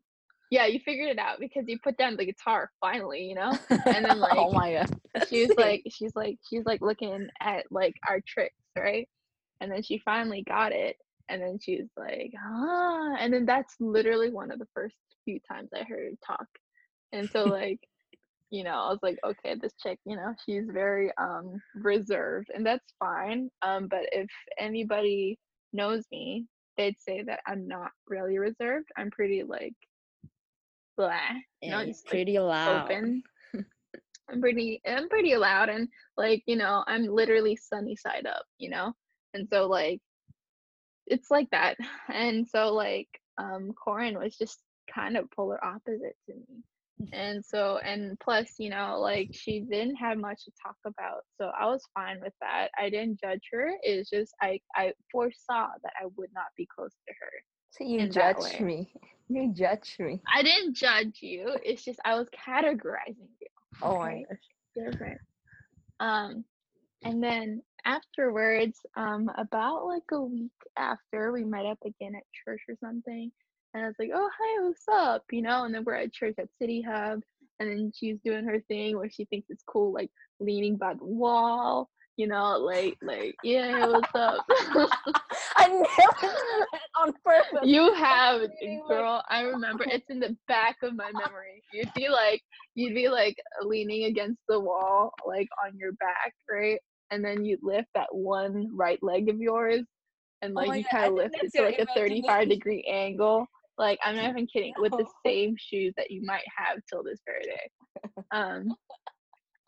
Yeah, 0.51 0.67
you 0.67 0.79
figured 0.85 1.09
it 1.09 1.17
out 1.19 1.39
because 1.39 1.65
you 1.67 1.79
put 1.83 1.97
down 1.97 2.15
the 2.17 2.25
guitar 2.25 2.69
finally, 2.79 3.23
you 3.23 3.35
know. 3.35 3.51
And 3.69 4.05
then, 4.05 4.19
like, 4.19 4.33
oh 4.37 4.47
like, 4.49 4.53
my 4.53 4.73
god. 4.73 4.99
She 5.29 5.45
was 5.47 5.57
like, 5.57 5.83
she's 5.89 6.15
like, 6.15 6.37
she's 6.47 6.65
like 6.65 6.81
looking 6.81 7.27
at 7.41 7.65
like 7.71 7.95
our 8.07 8.19
tricks, 8.27 8.55
right? 8.77 9.07
And 9.59 9.71
then 9.71 9.81
she 9.81 9.97
finally 10.05 10.43
got 10.43 10.71
it, 10.71 10.97
and 11.29 11.41
then 11.41 11.57
she 11.59 11.77
was 11.81 11.89
like, 11.97 12.31
ah, 12.37 13.15
and 13.19 13.33
then 13.33 13.45
that's 13.45 13.73
literally 13.79 14.29
one 14.29 14.51
of 14.51 14.59
the 14.59 14.67
first 14.73 14.95
few 15.23 15.39
times 15.49 15.69
I 15.73 15.79
heard 15.83 16.11
her 16.11 16.17
talk, 16.35 16.47
and 17.11 17.29
so 17.29 17.45
like. 17.45 17.79
You 18.55 18.63
know, 18.63 18.71
I 18.71 18.89
was 18.89 18.99
like, 19.03 19.19
okay, 19.25 19.55
this 19.61 19.73
chick, 19.83 19.99
you 20.05 20.15
know, 20.15 20.33
she's 20.45 20.63
very 20.71 21.11
um 21.17 21.61
reserved, 21.75 22.49
and 22.55 22.65
that's 22.65 22.93
fine. 22.99 23.49
Um, 23.61 23.87
but 23.89 24.03
if 24.13 24.29
anybody 24.57 25.37
knows 25.73 26.05
me, 26.09 26.45
they'd 26.77 26.95
say 26.97 27.21
that 27.23 27.41
I'm 27.45 27.67
not 27.67 27.91
really 28.07 28.37
reserved. 28.37 28.87
I'm 28.97 29.11
pretty 29.11 29.43
like 29.43 29.75
blah. 30.95 31.19
you 31.61 31.71
know, 31.71 31.79
yeah, 31.79 31.83
you're 31.83 31.87
just, 31.87 32.05
like, 32.05 32.11
pretty 32.11 32.39
loud. 32.39 32.85
open. 32.85 33.23
I'm 34.29 34.39
pretty 34.39 34.81
I'm 34.87 35.09
pretty 35.09 35.35
loud 35.35 35.67
and 35.67 35.89
like, 36.15 36.41
you 36.45 36.55
know, 36.55 36.83
I'm 36.87 37.07
literally 37.07 37.57
sunny 37.57 37.97
side 37.97 38.25
up, 38.25 38.45
you 38.57 38.69
know? 38.69 38.93
And 39.33 39.49
so 39.49 39.67
like 39.67 39.99
it's 41.07 41.29
like 41.29 41.49
that. 41.51 41.75
And 42.07 42.47
so 42.47 42.73
like 42.73 43.09
um 43.37 43.73
Corin 43.73 44.17
was 44.17 44.37
just 44.37 44.59
kind 44.93 45.17
of 45.17 45.29
polar 45.31 45.63
opposite 45.63 46.15
to 46.27 46.33
me. 46.33 46.63
And 47.11 47.43
so 47.43 47.77
and 47.85 48.17
plus 48.19 48.53
you 48.57 48.69
know 48.69 48.97
like 48.99 49.29
she 49.33 49.59
didn't 49.59 49.95
have 49.95 50.17
much 50.17 50.45
to 50.45 50.51
talk 50.63 50.75
about 50.85 51.21
so 51.39 51.51
i 51.59 51.65
was 51.65 51.83
fine 51.93 52.19
with 52.21 52.33
that 52.41 52.69
i 52.79 52.89
didn't 52.89 53.19
judge 53.19 53.41
her 53.51 53.71
it's 53.83 54.09
just 54.09 54.33
i 54.41 54.59
i 54.75 54.91
foresaw 55.11 55.67
that 55.83 55.93
i 56.01 56.05
would 56.17 56.29
not 56.33 56.45
be 56.55 56.67
close 56.73 56.93
to 57.07 57.13
her 57.19 57.31
So 57.71 57.83
you 57.83 58.07
judge 58.09 58.59
me. 58.61 58.91
You 59.27 59.51
judge 59.55 59.95
me. 59.99 60.21
i 60.33 60.43
didn't 60.43 60.75
judge 60.75 61.17
you 61.21 61.57
it's 61.63 61.83
just 61.83 61.99
i 62.05 62.15
was 62.15 62.27
categorizing 62.47 63.27
you 63.41 63.47
Oh 63.81 63.95
gosh. 63.97 64.37
different 64.75 65.19
um 65.99 66.45
and 67.03 67.21
then 67.23 67.61
afterwards 67.85 68.79
um 68.95 69.29
about 69.37 69.85
like 69.85 70.03
a 70.11 70.21
week 70.21 70.51
after 70.77 71.31
we 71.31 71.43
met 71.43 71.65
up 71.65 71.79
again 71.85 72.13
at 72.15 72.23
church 72.45 72.61
or 72.69 72.75
something 72.79 73.31
and 73.75 73.83
i 73.83 73.87
was 73.87 73.95
like 73.99 74.09
oh 74.13 74.29
hi 74.39 74.63
what's 74.63 74.87
up? 74.91 75.23
you 75.31 75.41
know 75.41 75.65
and 75.65 75.75
then 75.75 75.83
we're 75.83 75.93
at 75.93 76.13
church 76.13 76.35
at 76.39 76.47
city 76.59 76.81
hub 76.81 77.19
and 77.59 77.69
then 77.69 77.91
she's 77.93 78.17
doing 78.23 78.45
her 78.45 78.59
thing 78.67 78.97
where 78.97 79.09
she 79.09 79.25
thinks 79.25 79.47
it's 79.49 79.63
cool 79.67 79.93
like 79.93 80.09
leaning 80.39 80.77
by 80.77 80.93
the 80.93 81.05
wall 81.05 81.89
you 82.17 82.27
know 82.27 82.57
like 82.57 82.97
like 83.01 83.35
yeah 83.43 83.87
what's 83.87 84.15
up? 84.15 84.45
I 85.57 85.67
never 85.67 85.85
that 86.21 86.79
on 87.01 87.13
purpose. 87.25 87.59
you 87.63 87.93
have 87.93 88.41
girl 88.87 89.21
i 89.29 89.41
remember 89.41 89.83
it's 89.87 90.09
in 90.09 90.19
the 90.19 90.35
back 90.47 90.77
of 90.81 90.95
my 90.95 91.11
memory. 91.11 91.61
You'd 91.73 91.93
be 91.93 92.07
like 92.07 92.41
you'd 92.73 92.95
be 92.95 93.09
like 93.09 93.35
leaning 93.63 94.05
against 94.05 94.39
the 94.47 94.59
wall 94.59 95.11
like 95.27 95.49
on 95.65 95.77
your 95.77 95.91
back 95.93 96.33
right? 96.49 96.79
And 97.11 97.23
then 97.23 97.45
you'd 97.45 97.63
lift 97.63 97.87
that 97.95 98.13
one 98.13 98.69
right 98.73 99.01
leg 99.03 99.29
of 99.29 99.39
yours 99.39 99.83
and 100.41 100.53
Oh 100.55 100.61
like 100.61 100.67
my 100.67 100.75
you 100.77 100.85
kind 100.85 101.07
of 101.07 101.13
lift 101.13 101.35
it 101.41 101.51
to 101.53 101.63
like 101.63 101.79
a 101.79 101.85
35 101.93 102.49
degree 102.49 102.83
angle 102.89 103.45
like 103.77 103.99
i'm 104.03 104.15
not 104.15 104.29
even 104.29 104.47
kidding 104.47 104.73
with 104.77 104.91
the 104.91 105.05
same 105.25 105.55
shoes 105.57 105.93
that 105.97 106.11
you 106.11 106.23
might 106.23 106.43
have 106.55 106.79
till 106.89 107.03
this 107.03 107.19
very 107.25 107.43
day. 107.43 107.69
Um 108.31 108.75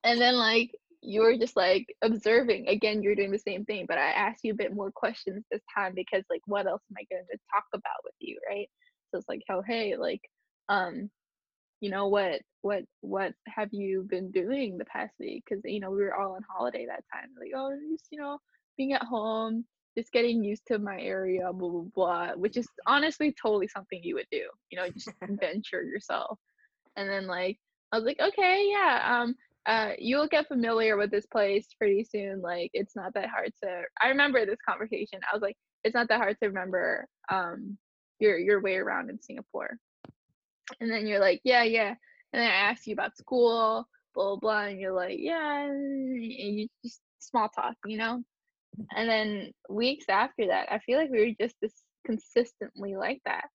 and 0.04 0.20
then 0.20 0.36
like 0.36 0.72
you 1.02 1.22
were 1.22 1.38
just 1.38 1.56
like 1.56 1.86
observing. 2.02 2.68
Again 2.68 3.02
you're 3.02 3.16
doing 3.16 3.32
the 3.32 3.40
same 3.40 3.66
thing 3.66 3.86
but 3.88 3.98
i 3.98 4.12
asked 4.12 4.44
you 4.44 4.54
a 4.54 4.56
bit 4.58 4.74
more 4.74 4.92
questions 4.92 5.44
this 5.52 5.62
time 5.76 5.94
because 5.96 6.24
like 6.30 6.42
what 6.46 6.68
else 6.68 6.82
am 6.90 6.98
i 7.00 7.06
going 7.14 7.26
to 7.32 7.38
talk 7.54 7.66
about 7.74 8.04
with 8.04 8.16
you 8.20 8.40
right? 8.50 8.70
So 9.12 9.20
it's 9.20 9.30
like 9.30 9.44
oh 9.50 9.62
hey 9.66 9.96
like 9.98 10.22
um 10.70 11.10
you 11.82 11.90
know 11.90 12.08
what 12.08 12.42
what 12.62 12.84
what 13.02 13.34
have 13.48 13.70
you 13.72 14.06
been 14.10 14.32
doing 14.32 14.78
the 14.78 14.86
past 14.86 15.14
week? 15.20 15.44
Because 15.48 15.64
you 15.66 15.80
know 15.80 15.92
we 15.92 15.98
were 15.98 16.16
all 16.16 16.34
on 16.34 16.42
holiday 16.50 16.86
that 16.88 17.04
time. 17.14 17.30
Like 17.40 17.52
oh 17.56 17.72
just 17.92 18.08
you 18.12 18.20
know 18.20 18.40
being 18.78 18.94
at 18.94 19.04
home 19.04 19.66
just 19.98 20.12
getting 20.12 20.44
used 20.44 20.62
to 20.68 20.78
my 20.78 21.00
area 21.00 21.52
blah 21.52 21.70
blah 21.70 21.82
blah 21.96 22.32
which 22.36 22.56
is 22.56 22.68
honestly 22.86 23.34
totally 23.42 23.68
something 23.68 24.00
you 24.04 24.16
would 24.16 24.28
do 24.32 24.44
you 24.70 24.78
know 24.78 24.88
just 24.90 25.10
venture 25.42 25.84
yourself. 25.84 26.38
And 26.96 27.10
then 27.10 27.28
like 27.28 27.58
i 27.92 27.98
was 27.98 28.06
like 28.06 28.20
okay 28.20 28.70
yeah 28.72 29.22
um 29.22 29.36
uh 29.66 29.92
you'll 30.00 30.28
get 30.28 30.48
familiar 30.48 30.98
with 30.98 31.12
this 31.12 31.26
place 31.26 31.68
pretty 31.78 32.04
soon 32.04 32.42
like 32.42 32.72
it's 32.74 32.96
not 32.96 33.14
that 33.14 33.30
hard 33.30 33.52
to 33.64 33.82
i 34.02 34.08
remember 34.08 34.46
this 34.46 34.60
conversation 34.68 35.20
i 35.32 35.36
was 35.36 35.42
like 35.42 35.56
it's 35.84 35.94
not 35.94 36.08
that 36.10 36.18
hard 36.18 36.38
to 36.42 36.48
remember 36.48 37.06
um 37.30 37.78
your 38.20 38.38
your 38.38 38.62
way 38.62 38.76
around 38.76 39.10
in 39.10 39.22
singapore. 39.22 39.78
And 40.80 40.92
then 40.92 41.08
you're 41.08 41.20
like 41.20 41.42
yeah 41.44 41.64
yeah. 41.64 41.94
And 42.34 42.42
then 42.42 42.50
i 42.50 42.70
asked 42.70 42.88
you 42.88 42.94
about 42.94 43.18
school 43.18 43.88
blah 44.16 44.36
blah 44.36 44.36
blah 44.38 44.64
and 44.66 44.80
you're 44.80 44.94
like 44.94 45.18
yeah 45.20 45.66
and 45.66 46.24
you 46.24 46.68
just 46.84 47.02
small 47.20 47.50
talk 47.50 47.76
you 47.86 47.98
know 47.98 48.24
and 48.96 49.10
then 49.10 49.52
weeks 49.70 50.06
after 50.10 50.48
that 50.48 50.72
i 50.72 50.80
feel 50.80 50.98
like 50.98 51.10
we 51.10 51.20
were 51.20 51.46
just 51.46 51.56
this 51.62 51.74
consistently 52.06 52.96
like 52.96 53.22
that 53.26 53.46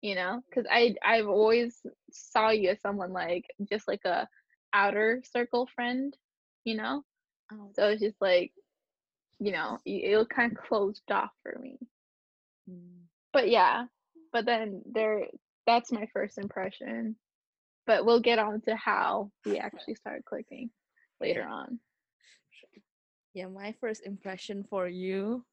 you 0.00 0.14
know? 0.14 0.40
Because 0.48 0.64
i 0.70 0.94
i've 1.04 1.26
always 1.26 1.76
saw 2.12 2.50
you 2.50 2.70
as 2.70 2.80
someone 2.80 3.12
like 3.12 3.44
just 3.68 3.88
like 3.88 4.04
a 4.04 4.28
outer 4.72 5.22
circle 5.32 5.68
friend 5.74 6.16
you 6.64 6.76
know? 6.76 7.02
Oh, 7.52 7.70
so 7.74 7.88
it's 7.88 8.02
just 8.02 8.20
like 8.20 8.52
you 9.40 9.52
know 9.52 9.78
it 9.84 10.16
was 10.16 10.26
kind 10.28 10.52
of 10.52 10.58
closed 10.58 11.02
off 11.10 11.30
for 11.42 11.58
me. 11.60 11.78
Mm. 12.70 13.06
but 13.32 13.48
yeah 13.48 13.86
but 14.32 14.44
then 14.44 14.82
there 14.92 15.26
that's 15.68 15.92
my 15.92 16.08
first 16.14 16.38
impression. 16.38 17.14
But 17.86 18.04
we'll 18.04 18.20
get 18.20 18.38
on 18.38 18.60
to 18.62 18.74
how 18.74 19.30
we 19.44 19.58
actually 19.58 19.94
started 19.94 20.24
clicking 20.24 20.70
later 21.20 21.46
on 21.46 21.78
Yeah, 23.38 23.46
my 23.46 23.72
first 23.80 24.02
impression 24.04 24.64
for 24.68 24.88
you 24.88 25.44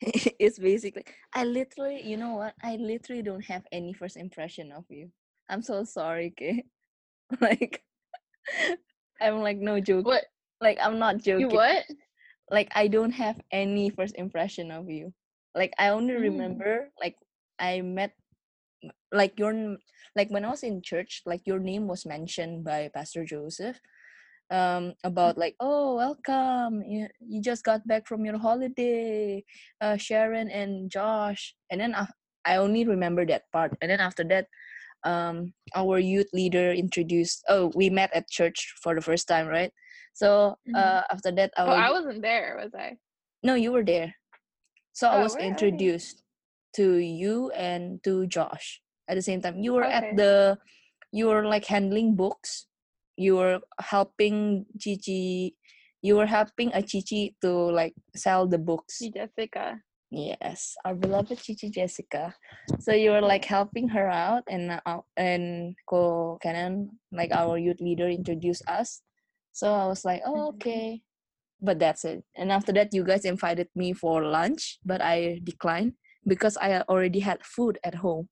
is 0.40 0.58
basically 0.58 1.04
I 1.34 1.44
literally, 1.44 2.00
you 2.02 2.16
know 2.16 2.34
what? 2.36 2.54
I 2.62 2.76
literally 2.76 3.22
don't 3.22 3.44
have 3.44 3.64
any 3.72 3.92
first 3.92 4.16
impression 4.16 4.72
of 4.72 4.84
you. 4.88 5.10
I'm 5.48 5.62
so 5.62 5.84
sorry, 5.84 6.32
okay? 6.32 6.64
Like 7.40 7.82
I'm 9.20 9.40
like 9.42 9.58
no 9.58 9.80
joke. 9.80 10.06
what 10.06 10.24
Like 10.60 10.78
I'm 10.80 10.98
not 10.98 11.18
joking. 11.18 11.48
you 11.48 11.48
what 11.50 11.84
Like 12.50 12.72
I 12.74 12.88
don't 12.88 13.12
have 13.12 13.40
any 13.52 13.90
first 13.90 14.16
impression 14.16 14.70
of 14.70 14.88
you. 14.90 15.12
Like 15.54 15.74
I 15.78 15.90
only 15.90 16.14
Mm. 16.14 16.22
remember 16.32 16.90
like 17.00 17.16
I 17.58 17.82
met 17.82 18.14
like 19.12 19.38
your 19.38 19.76
like 20.16 20.30
when 20.30 20.44
I 20.44 20.50
was 20.50 20.62
in 20.62 20.82
church, 20.82 21.22
like 21.26 21.46
your 21.46 21.58
name 21.58 21.86
was 21.86 22.06
mentioned 22.06 22.64
by 22.64 22.90
Pastor 22.94 23.24
Joseph 23.24 23.78
um 24.50 24.94
about 25.04 25.38
like 25.38 25.54
oh 25.60 25.94
welcome 25.96 26.82
you, 26.82 27.06
you 27.20 27.40
just 27.40 27.64
got 27.64 27.86
back 27.86 28.06
from 28.06 28.24
your 28.24 28.38
holiday 28.38 29.44
uh 29.80 29.96
sharon 29.96 30.50
and 30.50 30.90
josh. 30.90 31.54
And 31.70 31.80
then 31.80 31.94
I, 31.94 32.06
I 32.44 32.56
only 32.56 32.84
remember 32.84 33.24
that 33.26 33.44
part. 33.52 33.76
And 33.80 33.90
then 33.90 34.00
after 34.00 34.24
that 34.24 34.46
um 35.04 35.52
our 35.74 35.98
youth 35.98 36.28
leader 36.32 36.72
introduced 36.72 37.44
oh 37.48 37.70
we 37.74 37.88
met 37.90 38.10
at 38.14 38.28
church 38.28 38.74
for 38.82 38.94
the 38.94 39.00
first 39.00 39.28
time 39.28 39.46
right? 39.46 39.72
So 40.14 40.56
Mhm. 40.68 40.74
uh 40.76 41.02
after 41.10 41.30
that 41.32 41.52
oh 41.56 41.70
i 41.70 41.90
wasn't 41.90 42.22
there 42.22 42.58
was 42.60 42.74
i? 42.74 42.96
No 43.42 43.54
you 43.54 43.72
were 43.72 43.84
there. 43.84 44.14
So 44.92 45.08
i 45.08 45.16
Oh, 45.16 45.22
was 45.22 45.36
introduced 45.36 46.22
to 46.76 46.96
you 46.98 47.50
and 47.52 48.02
to 48.04 48.26
josh 48.26 48.80
at 49.08 49.14
the 49.16 49.22
same 49.22 49.40
time. 49.40 49.58
You 49.58 49.74
were 49.74 49.84
Okay. 49.86 50.10
at 50.10 50.16
the 50.16 50.58
you 51.12 51.26
were 51.28 51.44
like 51.46 51.66
handling 51.66 52.14
books 52.16 52.66
you 53.20 53.36
were 53.36 53.60
helping 53.80 54.64
Chichi 54.80 55.54
you 56.00 56.16
were 56.16 56.24
helping 56.26 56.72
a 56.72 56.80
Chichi 56.80 57.36
to 57.44 57.52
like 57.52 57.92
sell 58.16 58.48
the 58.48 58.56
books. 58.56 58.98
Jessica. 59.12 59.76
Yes 60.10 60.74
our 60.84 60.94
beloved 60.96 61.36
Chichi 61.38 61.68
Jessica. 61.70 62.34
So 62.80 62.92
you 62.96 63.10
were 63.12 63.20
like 63.20 63.44
helping 63.44 63.88
her 63.92 64.08
out 64.08 64.44
and 64.48 64.80
uh, 64.86 65.04
and 65.16 65.76
Ko 65.86 66.38
Canon 66.42 66.96
like 67.12 67.30
our 67.36 67.58
youth 67.58 67.80
leader 67.80 68.08
introduced 68.08 68.64
us. 68.66 69.02
So 69.52 69.68
I 69.72 69.86
was 69.86 70.02
like 70.04 70.22
oh 70.24 70.56
Mhm. 70.56 70.56
okay. 70.56 71.02
But 71.60 71.78
that's 71.78 72.08
it. 72.08 72.24
And 72.34 72.50
after 72.50 72.72
that 72.72 72.94
you 72.96 73.04
guys 73.04 73.28
invited 73.28 73.68
me 73.76 73.92
for 73.92 74.24
lunch 74.24 74.80
but 74.84 75.02
I 75.04 75.40
declined 75.44 76.00
because 76.26 76.56
I 76.56 76.80
already 76.88 77.20
had 77.20 77.44
food 77.44 77.76
at 77.84 78.00
home 78.00 78.28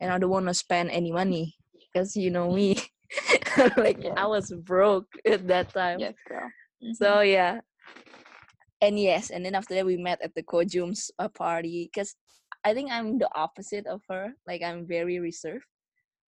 and 0.00 0.10
I 0.12 0.18
don't 0.18 0.30
want 0.34 0.46
to 0.50 0.54
spend 0.54 0.90
any 0.90 1.12
money 1.12 1.54
because 1.78 2.16
you 2.16 2.30
know 2.34 2.50
me 2.50 2.76
like 3.76 4.02
Yeah. 4.02 4.14
I 4.16 4.26
was 4.26 4.52
broke 4.64 5.08
at 5.26 5.46
that 5.48 5.72
time 5.72 6.00
yes 6.00 6.14
girl 6.28 6.50
Mhm. 6.82 6.94
so 6.94 7.20
yeah 7.20 7.60
and 8.80 8.98
yes 8.98 9.30
and 9.30 9.44
then 9.44 9.54
after 9.54 9.74
that 9.74 9.86
we 9.86 9.96
met 9.96 10.20
at 10.22 10.34
the 10.34 10.42
Kojum's 10.42 11.10
uh, 11.18 11.28
party 11.28 11.88
because 11.90 12.14
i 12.64 12.74
think 12.74 12.90
i'm 12.90 13.18
the 13.18 13.28
opposite 13.34 13.86
of 13.86 14.02
her 14.08 14.32
like 14.46 14.62
i'm 14.62 14.86
very 14.86 15.18
reserved 15.18 15.64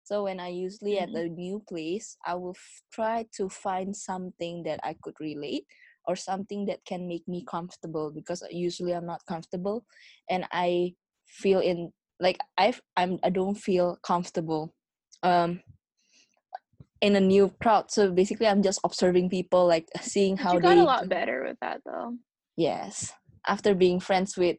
so 0.03 0.25
when 0.25 0.39
i 0.41 0.49
usually 0.49 0.99
at 0.99 1.11
Mhm. 1.11 1.25
a 1.27 1.29
new 1.29 1.63
place 1.69 2.17
i 2.27 2.35
will 2.35 2.55
f- 2.57 2.83
try 2.93 3.25
to 3.37 3.49
find 3.49 3.97
something 3.97 4.63
that 4.65 4.81
i 4.85 4.95
could 5.03 5.15
relate 5.21 5.65
or 6.07 6.17
something 6.17 6.67
that 6.67 6.85
can 6.85 7.09
make 7.09 7.27
me 7.27 7.43
comfortable 7.49 8.11
because 8.13 8.43
usually 8.51 8.93
i'm 8.93 9.07
not 9.07 9.25
comfortable 9.27 9.85
and 10.29 10.45
i 10.53 10.93
feel 11.27 11.61
in 11.61 11.93
like 12.21 12.39
i 12.59 12.73
i'm 12.97 13.19
i 13.23 13.31
don't 13.31 13.57
feel 13.57 13.97
comfortable 14.03 14.75
um 15.23 15.61
in 17.05 17.17
a 17.17 17.21
new 17.21 17.53
crowd 17.61 17.91
so 17.93 18.11
basically 18.11 18.47
i'm 18.49 18.63
just 18.63 18.81
observing 18.85 19.29
people 19.29 19.67
like 19.69 19.87
seeing 20.01 20.37
But 20.37 20.43
how 20.45 20.53
you 20.55 20.61
got 20.61 20.75
they 20.75 20.81
a 20.81 20.85
lot 20.85 21.03
do- 21.05 21.09
better 21.13 21.45
with 21.45 21.59
that 21.61 21.81
though 21.85 22.17
Yes. 22.57 23.13
After 23.47 23.75
being 23.75 24.01
friends 24.01 24.37
with 24.37 24.57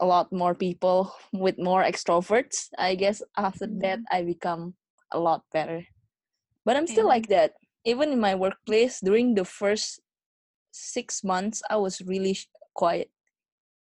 a 0.00 0.06
lot 0.06 0.32
more 0.32 0.54
people 0.54 1.12
with 1.32 1.56
more 1.58 1.82
extroverts, 1.82 2.68
I 2.78 2.94
guess 2.94 3.22
after 3.36 3.66
mm-hmm. 3.66 3.80
that 3.80 4.00
I 4.10 4.22
become 4.22 4.74
a 5.12 5.18
lot 5.18 5.42
better. 5.52 5.86
But 6.64 6.76
I'm 6.76 6.86
still 6.86 7.08
Yeah. 7.08 7.14
like 7.16 7.28
that. 7.28 7.52
Even 7.84 8.12
in 8.12 8.20
my 8.20 8.34
workplace, 8.34 9.00
during 9.00 9.34
the 9.34 9.44
first 9.44 10.00
six 10.72 11.24
months, 11.24 11.62
I 11.68 11.76
was 11.76 12.00
really 12.04 12.38
quiet. 12.74 13.10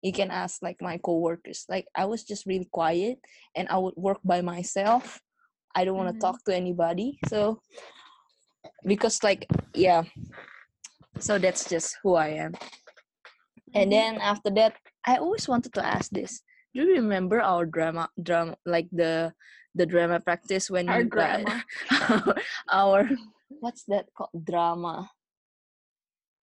You 0.03 0.13
can 0.13 0.31
ask 0.31 0.63
like 0.63 0.81
my 0.81 0.97
coworkers. 0.97 1.67
Like 1.69 1.87
I 1.95 2.07
was 2.07 2.25
just 2.25 2.47
really 2.47 2.71
quiet 2.73 3.19
and 3.55 3.69
I 3.69 3.77
would 3.77 3.97
work 3.97 4.21
by 4.25 4.41
myself. 4.41 5.21
I 5.75 5.85
don't 5.85 5.97
want 5.97 6.09
to 6.11 6.17
Mhm. 6.19 6.21
talk 6.27 6.43
to 6.45 6.55
anybody. 6.55 7.19
So 7.29 7.61
because 8.85 9.23
like 9.23 9.47
yeah. 9.75 10.05
So 11.19 11.39
that's 11.39 11.69
just 11.69 11.97
who 12.03 12.15
I 12.15 12.29
am. 12.45 12.55
And 13.75 13.87
Mhm. 13.91 13.95
then 13.95 14.13
after 14.21 14.51
that, 14.59 14.75
I 15.07 15.17
always 15.17 15.49
wanted 15.49 15.73
to 15.75 15.83
ask 15.85 16.11
this. 16.11 16.43
do 16.71 16.87
you 16.87 17.03
remember 17.03 17.43
our 17.43 17.67
drama 17.67 18.07
drama 18.23 18.55
like 18.65 18.87
the 18.95 19.35
the 19.75 19.83
drama 19.87 20.23
practice 20.23 20.71
when 20.71 20.87
Our 20.89 21.03
you 21.03 21.11
got- 21.11 21.43
grandma. 21.43 21.55
our 22.71 23.11
what's 23.59 23.83
that 23.91 24.07
called 24.15 24.31
drama 24.47 25.11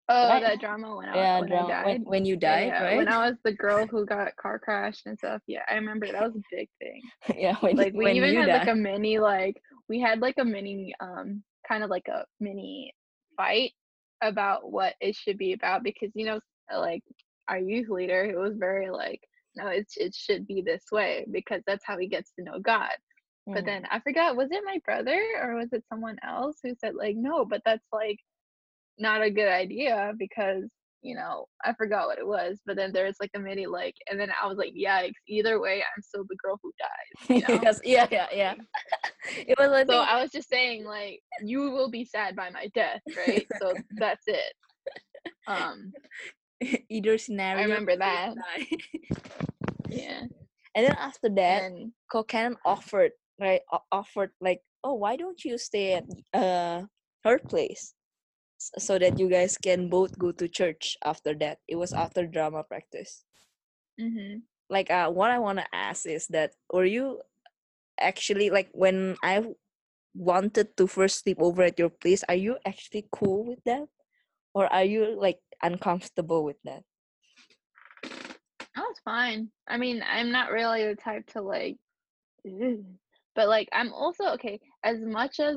Oh, 0.09 0.29
Right? 0.29 0.41
that 0.41 0.61
drama 0.61 0.97
when 0.97 1.09
I, 1.09 1.17
yeah 1.17 1.41
when 1.41 1.49
drama 1.49 1.69
I 1.71 1.85
died. 1.85 1.85
when, 1.85 2.03
when 2.05 2.25
you 2.25 2.37
died 2.37 2.67
yeah, 2.67 2.83
right 2.83 2.97
When 2.97 3.09
I 3.09 3.29
was 3.29 3.37
the 3.45 3.53
girl 3.53 3.87
who 3.87 4.05
got 4.07 4.37
car 4.37 4.59
crashed 4.59 5.07
and 5.07 5.19
stuff. 5.19 5.43
Yeah, 5.47 5.63
I 5.69 5.75
remember 5.75 6.07
that 6.07 6.23
was 6.23 6.37
a 6.37 6.43
big 6.51 6.69
thing. 6.81 7.03
yeah 7.37 7.57
when, 7.61 7.77
Like 7.77 7.95
we 7.95 8.07
even 8.17 8.35
had 8.35 8.47
died 8.47 8.53
like 8.53 8.67
a 8.69 8.75
mini 8.75 9.19
like 9.19 9.61
we 9.89 10.01
had 10.01 10.21
like 10.21 10.37
a 10.39 10.45
mini 10.45 10.95
um 11.01 11.43
kind 11.69 11.83
of 11.85 11.91
like 11.91 12.09
a 12.09 12.25
mini 12.41 12.95
fight 13.37 13.73
about 14.23 14.71
what 14.71 14.95
it 15.01 15.15
should 15.17 15.39
be 15.39 15.53
about 15.53 15.83
because 15.83 16.11
you 16.15 16.25
know 16.27 16.41
uh, 16.73 16.79
like 16.81 17.03
our 17.49 17.59
youth 17.59 17.89
leader 17.89 18.25
it 18.25 18.39
was 18.39 18.57
very 18.57 18.91
like 18.91 19.21
no 19.57 19.69
it's 19.69 19.97
it 19.97 20.15
should 20.15 20.47
be 20.47 20.63
this 20.63 20.85
way 20.93 21.27
because 21.31 21.63
that's 21.67 21.85
how 21.85 21.99
he 21.99 22.09
gets 22.09 22.33
to 22.35 22.43
know 22.45 22.59
God. 22.61 22.91
But 23.55 23.65
Mm. 23.65 23.67
then 23.67 23.87
I 23.91 24.01
forgot 24.01 24.37
was 24.37 24.51
it 24.51 24.63
my 24.65 24.79
brother 24.85 25.21
or 25.43 25.55
was 25.57 25.73
it 25.73 25.85
someone 25.89 26.17
else 26.27 26.59
who 26.63 26.75
said 26.75 26.95
like 26.95 27.17
no 27.17 27.45
but 27.45 27.63
that's 27.65 27.87
like 27.93 28.19
not 28.99 29.23
a 29.23 29.31
good 29.31 29.49
idea 29.49 30.13
because 30.19 30.65
you 31.03 31.17
know 31.17 31.47
I 31.65 31.73
forgot 31.75 32.07
what 32.07 32.19
it 32.19 32.27
was 32.27 32.61
but 32.65 32.77
then 32.77 32.93
there's 32.93 33.17
like 33.21 33.31
a 33.35 33.39
mini 33.39 33.67
like 33.67 33.95
and 34.09 34.21
then 34.21 34.31
I 34.41 34.47
was 34.47 34.57
like 34.57 34.73
yikes 34.79 35.13
either 35.27 35.61
way 35.61 35.83
I'm 35.83 36.03
still 36.03 36.25
the 36.29 36.37
girl 36.43 36.61
who 36.63 36.73
dies 36.79 37.43
you 37.49 37.55
know? 37.57 37.61
yes 37.63 37.81
yeah 37.85 38.07
yeah 38.11 38.27
yeah 38.33 38.55
it 39.37 39.59
was 39.59 39.71
I 39.71 39.85
So 39.87 39.99
I 39.99 40.21
was 40.23 40.31
just 40.31 40.49
saying, 40.49 40.85
like, 40.85 41.21
you 41.43 41.71
will 41.71 41.91
be 41.91 42.05
sad 42.05 42.35
by 42.37 42.51
my 42.51 42.69
death, 42.75 43.01
right? 43.17 43.47
So 43.61 43.73
that's 43.97 44.25
it. 44.27 44.53
Um, 45.47 45.93
either 46.89 47.19
scenario 47.19 47.61
I 47.61 47.65
remember 47.65 47.97
that. 47.97 48.35
yeah. 49.89 50.23
and 50.75 50.87
then 50.87 50.97
after 50.99 51.29
that 51.31 51.63
And 51.63 51.93
Cocan 52.13 52.57
offered 52.65 53.13
right 53.41 53.61
offered 53.91 54.31
like 54.41 54.61
oh 54.85 54.95
why 54.95 55.17
don't 55.17 55.43
you 55.45 55.59
stay 55.59 55.95
at 55.95 56.05
uh 56.35 56.83
her 57.25 57.39
place 57.39 57.95
so 58.78 58.99
that 58.99 59.19
you 59.19 59.28
guys 59.28 59.57
can 59.59 59.88
both 59.88 60.19
go 60.19 60.31
to 60.33 60.49
church 60.49 60.97
after 61.04 61.35
that 61.35 61.59
it 61.69 61.76
was 61.76 61.92
after 61.92 62.26
drama 62.26 62.62
practice 62.62 63.25
hmm 63.99 64.38
like 64.71 64.90
uh 64.90 65.11
what 65.11 65.31
i 65.31 65.38
want 65.38 65.59
to 65.59 65.66
ask 65.75 66.07
is 66.07 66.26
that 66.28 66.52
were 66.73 66.85
you 66.85 67.21
actually 68.00 68.50
like 68.50 68.69
when 68.73 69.16
i 69.23 69.42
wanted 70.14 70.76
to 70.76 70.87
first 70.87 71.23
sleep 71.23 71.38
over 71.40 71.62
at 71.62 71.78
your 71.78 71.90
place 71.90 72.23
are 72.28 72.35
you 72.38 72.57
actually 72.66 73.07
cool 73.12 73.45
with 73.45 73.59
that 73.64 73.87
or 74.54 74.66
are 74.73 74.85
you 74.85 75.19
like 75.19 75.40
uncomfortable 75.62 76.45
with 76.45 76.57
that 76.64 76.83
that 78.75 78.83
was 78.83 78.99
fine. 79.04 79.50
I 79.69 79.76
mean, 79.76 80.02
I'm 80.09 80.31
not 80.31 80.50
really 80.50 80.87
the 80.87 80.97
type 80.97 81.26
to 81.33 81.42
like, 81.42 81.76
but 83.35 83.49
like, 83.49 83.69
I'm 83.73 83.92
also 83.92 84.26
okay. 84.35 84.61
As 84.85 85.00
much 85.00 85.40
as 85.40 85.57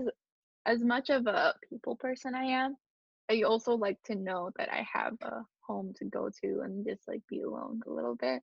as 0.65 0.83
much 0.83 1.09
of 1.09 1.27
a 1.27 1.53
people 1.69 1.95
person 1.95 2.35
I 2.35 2.45
am, 2.45 2.75
I 3.29 3.41
also 3.41 3.73
like 3.75 3.97
to 4.05 4.15
know 4.15 4.51
that 4.57 4.69
I 4.71 4.85
have 4.93 5.13
a 5.21 5.41
home 5.61 5.93
to 5.97 6.05
go 6.05 6.29
to 6.41 6.61
and 6.61 6.85
just 6.85 7.07
like 7.07 7.21
be 7.29 7.41
alone 7.41 7.81
a 7.87 7.91
little 7.91 8.15
bit. 8.15 8.41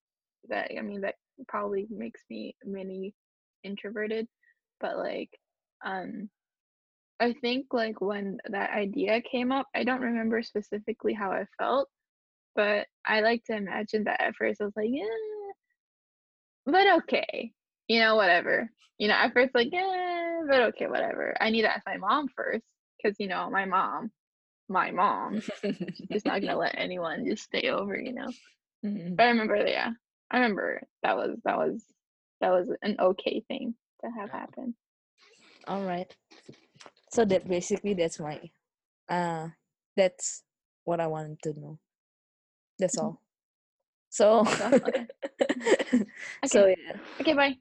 That 0.49 0.71
I 0.77 0.83
mean, 0.83 1.03
that 1.03 1.17
probably 1.49 1.87
makes 1.91 2.23
me 2.29 2.57
mini 2.65 3.15
introverted, 3.62 4.27
but 4.81 4.99
like, 4.99 5.31
um, 5.85 6.29
I 7.21 7.33
think 7.35 7.67
like 7.73 8.01
when 8.01 8.39
that 8.51 8.71
idea 8.73 9.21
came 9.23 9.53
up, 9.53 9.69
I 9.75 9.85
don't 9.85 10.01
remember 10.01 10.43
specifically 10.43 11.15
how 11.15 11.31
I 11.31 11.47
felt, 11.59 11.89
but 12.57 12.87
I 13.07 13.21
like 13.21 13.45
to 13.45 13.57
imagine 13.57 14.05
that 14.05 14.21
at 14.21 14.35
first 14.37 14.61
I 14.61 14.65
was 14.65 14.73
like, 14.77 14.91
yeah, 14.91 15.05
but 16.67 16.87
okay, 17.03 17.53
you 17.89 18.01
know, 18.01 18.17
whatever. 18.17 18.71
You 18.99 19.09
know, 19.09 19.15
at 19.15 19.33
first 19.33 19.55
like, 19.55 19.69
yeah, 19.73 20.41
but 20.49 20.61
okay, 20.62 20.87
whatever. 20.87 21.37
I 21.41 21.51
need 21.51 21.62
to 21.62 21.73
ask 21.73 21.87
my 21.87 21.97
mom 21.97 22.29
first, 22.37 22.64
because 23.03 23.16
you 23.21 23.29
know, 23.29 23.51
my 23.51 23.64
mom, 23.64 24.11
my 24.73 24.91
mom, 24.91 25.41
She's 26.13 26.25
not 26.25 26.41
gonna 26.41 26.57
let 26.59 26.75
anyone 26.79 27.25
just 27.27 27.45
stay 27.45 27.69
over, 27.71 27.97
you 28.01 28.13
know. 28.15 28.31
Mhm. 28.85 29.17
But 29.17 29.25
I 29.27 29.31
remember, 29.31 29.57
yeah, 29.67 29.91
I 30.31 30.37
remember 30.39 30.83
that 31.03 31.17
was 31.17 31.39
that 31.45 31.57
was 31.59 31.85
that 32.41 32.51
was 32.51 32.69
an 32.83 32.97
okay 33.01 33.45
thing 33.49 33.75
to 34.05 34.11
have 34.11 34.31
happen. 34.31 34.75
all 35.69 35.83
right 35.83 36.17
so 37.11 37.25
that 37.25 37.49
basically 37.49 37.95
that's 37.95 38.19
my 38.21 38.41
uh 39.09 39.49
that's 39.97 40.43
what 40.85 41.01
i 41.01 41.07
wanted 41.07 41.41
to 41.43 41.59
know 41.61 41.79
that's 42.79 42.99
Mhm. 42.99 43.03
all 43.03 43.21
so? 44.11 44.45
Okay. 44.61 45.07
so 46.45 46.67
yeah 46.67 46.97
Okay, 47.21 47.35
bye. 47.35 47.57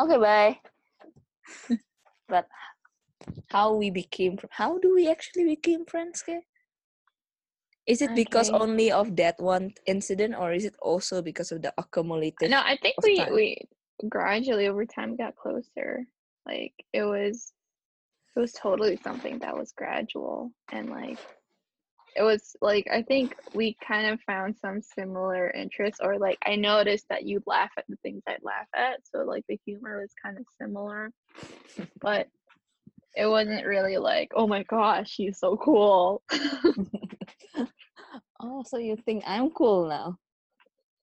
okay 0.00 0.18
bye 0.18 0.60
but 2.28 2.46
how 3.50 3.74
we 3.74 3.90
became 3.90 4.38
how 4.50 4.78
do 4.78 4.94
we 4.94 5.08
actually 5.08 5.44
became 5.44 5.84
friends 5.86 6.22
Kay? 6.22 6.47
Is 7.88 8.02
it 8.02 8.14
because 8.14 8.50
only 8.50 8.92
of 8.92 9.16
that 9.16 9.40
one 9.40 9.72
incident 9.86 10.34
or 10.38 10.52
is 10.52 10.66
it 10.66 10.76
also 10.82 11.22
because 11.22 11.50
of 11.52 11.62
the 11.62 11.72
accumulated? 11.78 12.50
No, 12.50 12.58
I 12.58 12.76
think 12.76 12.96
we 13.02 13.16
time. 13.16 13.34
we 13.34 13.56
gradually 14.08 14.68
over 14.68 14.84
time 14.84 15.16
got 15.16 15.34
closer. 15.36 16.04
Like 16.46 16.74
it 16.92 17.02
was 17.02 17.52
it 18.36 18.40
was 18.40 18.52
totally 18.52 18.98
something 19.02 19.38
that 19.38 19.56
was 19.56 19.72
gradual 19.72 20.52
and 20.70 20.90
like 20.90 21.18
it 22.14 22.22
was 22.22 22.54
like 22.60 22.86
I 22.92 23.00
think 23.02 23.34
we 23.54 23.74
kind 23.86 24.06
of 24.06 24.20
found 24.20 24.56
some 24.56 24.82
similar 24.82 25.50
interests 25.50 26.00
or 26.02 26.18
like 26.18 26.36
I 26.44 26.56
noticed 26.56 27.06
that 27.08 27.24
you 27.24 27.42
laugh 27.46 27.70
at 27.78 27.86
the 27.88 27.96
things 28.02 28.22
I'd 28.28 28.42
laugh 28.42 28.68
at. 28.76 29.00
So 29.04 29.20
like 29.20 29.44
the 29.48 29.58
humor 29.64 30.02
was 30.02 30.12
kind 30.22 30.36
of 30.36 30.44
similar. 30.60 31.10
But 32.02 32.28
it 33.16 33.26
wasn't 33.26 33.64
really 33.64 33.96
like, 33.96 34.32
oh 34.36 34.46
my 34.46 34.62
gosh, 34.64 35.14
he's 35.16 35.38
so 35.38 35.56
cool. 35.56 36.22
oh 38.40 38.62
so 38.64 38.78
you 38.78 38.96
think 38.96 39.22
i'm 39.26 39.50
cool 39.50 39.88
now 39.88 40.18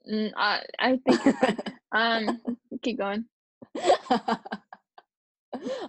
Mm, 0.08 0.32
I 0.38 0.62
I 0.80 0.98
think. 0.98 1.21
Um 1.91 2.39
keep 2.84 3.00
going. 3.00 3.26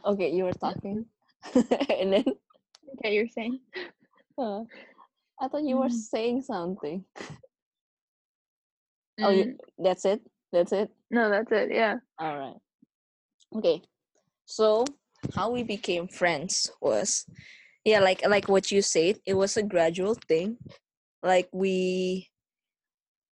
okay 0.06 0.30
you 0.30 0.44
were 0.44 0.52
talking 0.52 1.06
and 1.54 2.12
then 2.12 2.24
Okay, 2.98 3.14
you're 3.14 3.28
saying. 3.28 3.60
uh, 4.38 4.60
i 5.40 5.48
thought 5.48 5.62
you 5.64 5.76
were 5.78 5.88
Mm. 5.88 5.90
saying 5.90 6.42
something 6.42 7.04
oh 9.22 9.30
you, 9.30 9.44
Mm, 9.44 9.56
that's 9.78 10.04
it 10.04 10.20
that's 10.52 10.72
it 10.72 10.90
no, 11.10 11.30
that's 11.30 11.50
it. 11.52 11.70
Yeah. 11.72 11.96
all 12.18 12.36
right 12.38 12.56
okay 13.56 13.82
so 14.46 14.84
how 15.34 15.50
we 15.50 15.62
became 15.62 16.08
friends 16.08 16.70
was 16.80 17.26
yeah 17.84 18.00
like 18.00 18.26
like 18.28 18.48
what 18.48 18.70
you 18.70 18.82
said 18.82 19.16
it 19.26 19.34
was 19.34 19.56
a 19.56 19.62
gradual 19.62 20.14
thing 20.28 20.56
like 21.26 21.48
we 21.52 22.28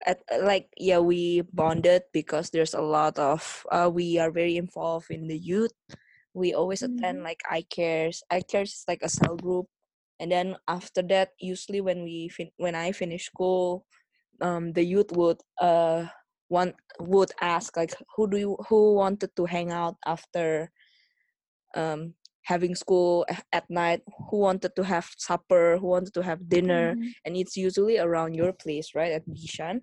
at 0.05 0.19
like 0.43 0.67
yeah 0.77 0.99
we 0.99 1.41
bonded 1.53 2.03
because 2.13 2.49
there's 2.51 2.73
a 2.73 2.81
lot 2.81 3.17
of 3.19 3.65
uh, 3.71 3.89
we 3.91 4.19
are 4.19 4.31
very 4.31 4.57
involved 4.57 5.07
in 5.09 5.27
the 5.27 5.37
youth 5.37 5.73
we 6.33 6.53
always 6.53 6.83
attend 6.83 7.19
Mhm. 7.19 7.23
like 7.23 7.41
i 7.49 7.63
cares 7.69 8.23
i 8.31 8.41
cares 8.41 8.71
is 8.73 8.85
like 8.87 9.01
a 9.03 9.09
cell 9.09 9.37
group 9.37 9.67
and 10.19 10.31
then 10.31 10.55
after 10.67 11.01
that 11.01 11.31
usually 11.39 11.81
when 11.81 12.03
we 12.03 12.29
fin- 12.29 12.55
when 12.57 12.75
i 12.75 12.91
finish 12.91 13.25
school 13.25 13.85
um 14.41 14.73
the 14.73 14.83
youth 14.83 15.11
would 15.13 15.39
uh 15.61 16.05
want 16.49 16.75
would 16.99 17.31
ask 17.41 17.77
like 17.77 17.93
who 18.15 18.29
do 18.29 18.37
you 18.37 18.57
who 18.69 18.95
wanted 18.95 19.31
to 19.35 19.45
hang 19.45 19.71
out 19.71 19.95
after 20.05 20.71
um 21.75 22.13
having 22.43 22.75
school 22.75 23.25
at 23.51 23.63
night 23.69 24.01
who 24.29 24.37
wanted 24.39 24.75
to 24.75 24.83
have 24.83 25.07
supper 25.17 25.77
who 25.79 25.87
wanted 25.87 26.13
to 26.13 26.21
have 26.23 26.49
dinner 26.49 26.95
Mhm. 26.95 27.11
and 27.25 27.37
it's 27.37 27.55
usually 27.55 27.97
around 27.97 28.35
your 28.35 28.51
place 28.53 28.91
right 28.95 29.11
at 29.15 29.25
bishan 29.27 29.81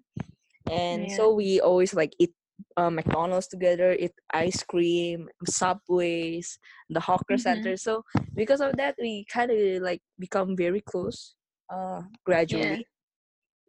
and 0.70 1.08
Yeah. 1.08 1.16
so 1.16 1.32
we 1.32 1.60
always 1.60 1.94
like 1.94 2.12
eat 2.18 2.34
uh, 2.76 2.90
mcdonald's 2.92 3.48
together 3.48 3.96
eat 3.96 4.12
ice 4.36 4.62
cream 4.62 5.28
subways 5.48 6.58
the 6.92 7.00
hawker 7.00 7.34
Mhm. 7.40 7.40
center 7.40 7.74
so 7.76 8.04
because 8.36 8.60
of 8.60 8.76
that 8.76 8.94
we 9.00 9.24
kind 9.32 9.50
of 9.50 9.80
like 9.82 10.02
become 10.18 10.52
very 10.56 10.80
close 10.84 11.34
uh 11.72 12.02
gradually 12.24 12.84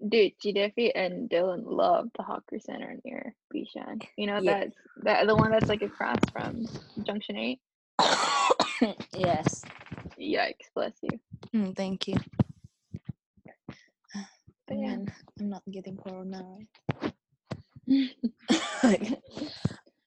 Dude, 0.01 0.33
Gidefi 0.43 0.89
and 0.97 1.29
Dylan 1.29 1.61
love 1.61 2.09
the 2.17 2.23
Hawker 2.25 2.57
Center 2.57 2.97
near 3.05 3.35
Bishan. 3.53 4.01
You 4.17 4.25
know 4.33 4.39
Yeah. 4.41 4.65
that's 4.65 4.77
that 5.05 5.27
the 5.29 5.35
one 5.37 5.51
that's 5.53 5.69
like 5.69 5.83
across 5.85 6.17
from 6.33 6.65
Junction 7.05 7.37
Eight. 7.37 7.61
yes 9.17 9.63
Yikes, 10.19 10.69
bless 10.75 10.93
you. 11.01 11.19
Mm, 11.55 11.75
thank 11.75 12.07
you 12.07 12.15
But 14.67 14.77
yeah. 14.77 14.87
Man, 14.87 15.05
i'm 15.39 15.49
not 15.49 15.63
getting 15.71 15.97
corona 15.97 16.43
right 18.83 19.19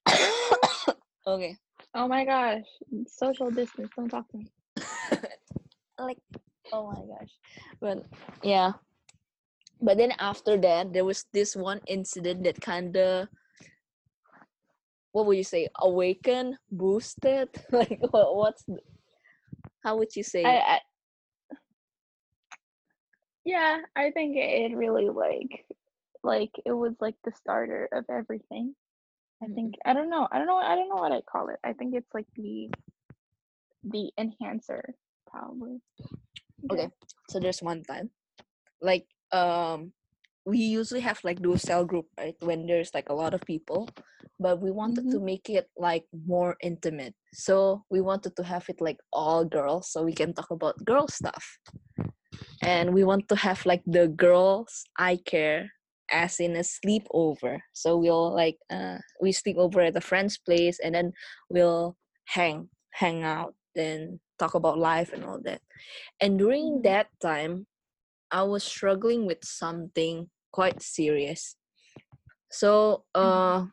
okay 1.26 1.56
Oh 1.96 2.08
my 2.08 2.24
gosh, 2.24 2.64
social 3.06 3.52
distance. 3.52 3.88
Don't 3.94 4.08
talk 4.08 4.28
to 4.30 4.38
me. 4.38 4.50
like 5.98 6.18
oh 6.72 6.90
my 6.90 7.00
gosh 7.06 7.30
but 7.80 8.02
yeah 8.42 8.72
but 9.80 9.96
then 9.96 10.12
after 10.18 10.56
that 10.56 10.92
there 10.92 11.04
was 11.04 11.24
this 11.32 11.54
one 11.54 11.80
incident 11.86 12.42
that 12.42 12.60
kind 12.60 12.96
of 12.96 13.28
what 15.14 15.26
would 15.26 15.38
you 15.38 15.44
say? 15.44 15.68
Awaken, 15.78 16.58
boosted? 16.72 17.48
like 17.70 18.02
what, 18.10 18.34
what's 18.34 18.66
how 19.84 19.96
would 19.96 20.14
you 20.16 20.24
say? 20.24 20.44
I, 20.44 20.58
I 20.58 20.78
yeah, 23.44 23.78
I 23.94 24.10
think 24.10 24.36
it, 24.36 24.74
really 24.74 25.08
like 25.08 25.66
like 26.24 26.50
it 26.66 26.72
was 26.72 26.94
like 27.00 27.14
the 27.22 27.30
starter 27.30 27.88
of 27.92 28.04
everything. 28.10 28.74
I 29.40 29.46
Mhm. 29.46 29.54
think 29.54 29.74
I 29.86 29.92
don't 29.94 30.10
know. 30.10 30.26
I 30.32 30.38
don't 30.38 30.48
know. 30.48 30.58
I 30.58 30.74
don't 30.74 30.88
know 30.88 30.98
what 30.98 31.12
I 31.12 31.20
call 31.22 31.48
it. 31.48 31.60
I 31.62 31.74
think 31.74 31.94
it's 31.94 32.12
like 32.12 32.26
the 32.34 32.70
the 33.84 34.10
enhancer 34.18 34.96
probably. 35.30 35.78
Okay. 36.72 36.88
so 37.28 37.38
there's 37.38 37.62
one 37.62 37.84
time 37.84 38.10
like 38.80 39.06
um 39.30 39.92
we 40.44 40.58
usually 40.58 41.00
have 41.00 41.20
like 41.22 41.38
those 41.40 41.62
cell 41.62 41.84
group 41.84 42.06
right 42.18 42.34
when 42.40 42.66
there's 42.66 42.92
like 42.94 43.10
a 43.10 43.14
lot 43.14 43.34
of 43.34 43.44
people 43.46 43.88
but 44.38 44.60
we 44.60 44.70
wanted 44.70 45.10
to 45.10 45.20
make 45.20 45.48
it 45.48 45.68
like 45.76 46.04
more 46.26 46.56
intimate. 46.62 47.14
So 47.32 47.84
we 47.90 48.00
wanted 48.00 48.36
to 48.36 48.44
have 48.44 48.68
it 48.68 48.80
like 48.80 48.98
all 49.12 49.44
girls 49.44 49.90
so 49.90 50.02
we 50.02 50.12
can 50.12 50.34
talk 50.34 50.50
about 50.50 50.84
girl 50.84 51.08
stuff. 51.08 51.58
And 52.62 52.94
we 52.94 53.04
want 53.04 53.28
to 53.28 53.36
have 53.36 53.64
like 53.66 53.82
the 53.86 54.08
girls 54.08 54.84
I 54.98 55.16
care 55.24 55.70
as 56.10 56.40
in 56.40 56.56
a 56.56 56.60
sleepover. 56.64 57.60
So 57.72 57.96
we'll 57.96 58.34
like 58.34 58.58
uh 58.70 58.98
we 59.20 59.32
sleep 59.32 59.56
over 59.58 59.80
at 59.80 59.96
a 59.96 60.00
friend's 60.00 60.38
place 60.38 60.78
and 60.80 60.94
then 60.94 61.12
we'll 61.48 61.96
hang 62.26 62.68
hang 62.92 63.22
out 63.22 63.54
and 63.76 64.20
talk 64.38 64.54
about 64.54 64.78
life 64.78 65.12
and 65.12 65.24
all 65.24 65.40
that. 65.44 65.60
And 66.20 66.38
during 66.38 66.80
Mhm. 66.80 66.82
that 66.84 67.08
time 67.20 67.66
i 68.30 68.42
was 68.42 68.64
struggling 68.64 69.26
with 69.26 69.44
something 69.44 70.30
quite 70.52 70.82
serious. 70.82 71.56
So 72.50 73.04
uh 73.14 73.66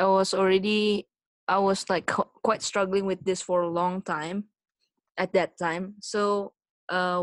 i 0.00 0.06
was 0.06 0.34
already 0.34 1.06
i 1.48 1.58
was 1.58 1.84
like 1.90 2.06
qu- 2.06 2.30
quite 2.42 2.62
struggling 2.62 3.04
with 3.06 3.20
this 3.24 3.42
for 3.42 3.62
a 3.62 3.68
long 3.70 4.02
time 4.02 4.44
at 5.18 5.32
that 5.32 5.58
time 5.58 5.94
so 6.00 6.52
uh 6.88 7.22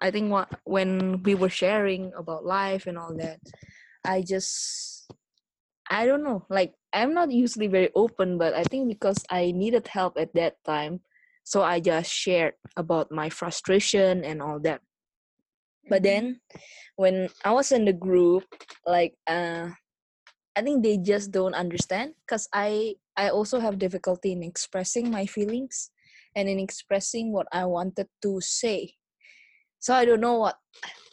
i 0.00 0.10
think 0.10 0.30
what 0.30 0.50
when 0.64 1.22
we 1.22 1.34
were 1.34 1.50
sharing 1.50 2.12
about 2.18 2.44
life 2.44 2.86
and 2.86 2.98
all 2.98 3.14
that 3.16 3.38
i 4.04 4.22
just 4.22 5.10
i 5.90 6.06
don't 6.06 6.24
know 6.24 6.44
like 6.50 6.74
i'm 6.92 7.14
not 7.14 7.30
usually 7.30 7.66
very 7.68 7.90
open 7.94 8.38
but 8.38 8.54
i 8.54 8.64
think 8.64 8.88
because 8.88 9.24
i 9.30 9.52
needed 9.52 9.86
help 9.88 10.18
at 10.18 10.34
that 10.34 10.56
time 10.66 11.00
so 11.44 11.62
i 11.62 11.80
just 11.80 12.10
shared 12.12 12.54
about 12.76 13.10
my 13.12 13.28
frustration 13.30 14.24
and 14.24 14.42
all 14.42 14.60
that 14.60 14.82
but 15.88 16.02
Mhm. 16.02 16.04
then 16.04 16.40
when 16.96 17.28
i 17.44 17.52
was 17.52 17.72
in 17.72 17.84
the 17.84 17.92
group 17.96 18.44
like 18.86 19.14
uh 19.26 19.70
i 20.58 20.62
think 20.62 20.82
they 20.82 20.98
just 20.98 21.30
don't 21.30 21.54
understand 21.54 22.18
because 22.26 22.50
i 22.52 22.92
i 23.16 23.30
also 23.30 23.62
have 23.62 23.78
difficulty 23.78 24.32
in 24.34 24.42
expressing 24.42 25.06
my 25.08 25.24
feelings 25.24 25.90
and 26.34 26.48
in 26.50 26.58
expressing 26.58 27.32
what 27.32 27.46
i 27.52 27.64
wanted 27.64 28.08
to 28.20 28.40
say. 28.40 28.94
So 29.78 29.94
i 29.94 30.04
don't 30.04 30.20
know 30.20 30.38
what 30.38 30.58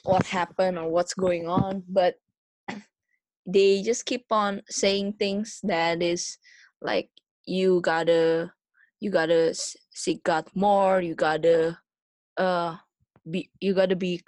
what 0.04 0.26
happened 0.26 0.82
or 0.82 0.90
what's 0.90 1.14
going 1.14 1.46
on 1.48 1.86
but 1.88 2.18
they 3.46 3.86
just 3.86 4.10
keep 4.10 4.26
on 4.34 4.66
saying 4.70 5.14
things 5.22 5.62
that 5.62 6.02
is 6.02 6.38
like 6.82 7.10
you 7.46 7.82
gotta 7.82 8.50
you 9.00 9.12
gotta 9.14 9.54
seek 9.94 10.24
god 10.26 10.50
more 10.56 11.02
you 11.02 11.14
gotta 11.14 11.78
uh 12.38 12.76
be 13.30 13.50
you 13.62 13.74
gotta 13.78 13.96
be 13.96 14.22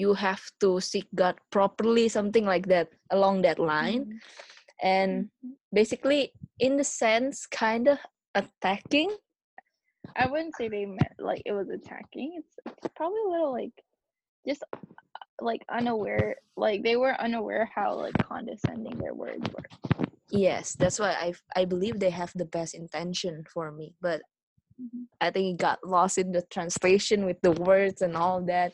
you 0.00 0.14
have 0.14 0.42
to 0.62 0.70
seek 0.80 1.06
god 1.14 1.36
properly 1.56 2.08
something 2.08 2.44
like 2.52 2.66
that 2.72 2.88
along 3.10 3.42
that 3.42 3.58
line 3.58 4.04
Mhm. 4.06 4.20
and 4.82 5.12
Mhm. 5.44 5.54
basically 5.80 6.32
in 6.58 6.76
the 6.80 6.84
sense 6.84 7.46
kind 7.46 7.88
of 7.94 7.98
attacking 8.34 9.10
I 10.16 10.26
wouldn't 10.26 10.56
say 10.56 10.68
they 10.68 10.86
meant 10.86 11.16
like 11.18 11.42
it 11.46 11.52
was 11.52 11.68
attacking. 11.70 12.28
It's, 12.40 12.54
it's 12.66 12.92
probably 12.96 13.22
a 13.26 13.30
little 13.30 13.52
like 13.52 13.76
just 14.48 14.62
uh, 14.74 14.78
like 15.40 15.62
unaware. 15.70 16.36
Like 16.56 16.82
they 16.82 16.96
were 16.96 17.14
unaware 17.20 17.70
how 17.74 17.94
like 17.94 18.16
condescending 18.26 18.96
their 18.98 19.14
words 19.14 19.46
were. 19.54 19.68
yes 20.30 20.74
that's 20.78 20.98
why 21.02 21.10
i 21.26 21.28
i 21.60 21.64
believe 21.64 21.98
they 21.98 22.10
have 22.10 22.32
the 22.36 22.44
best 22.56 22.72
intention 22.74 23.34
for 23.52 23.66
me 23.78 23.94
but 24.00 24.22
Mhm. 24.80 25.06
i 25.20 25.28
think 25.30 25.46
it 25.54 25.62
got 25.68 25.78
lost 25.84 26.18
in 26.18 26.30
the 26.32 26.42
translation 26.56 27.26
with 27.26 27.40
the 27.42 27.52
words 27.52 28.00
and 28.02 28.14
all 28.16 28.40
that. 28.46 28.72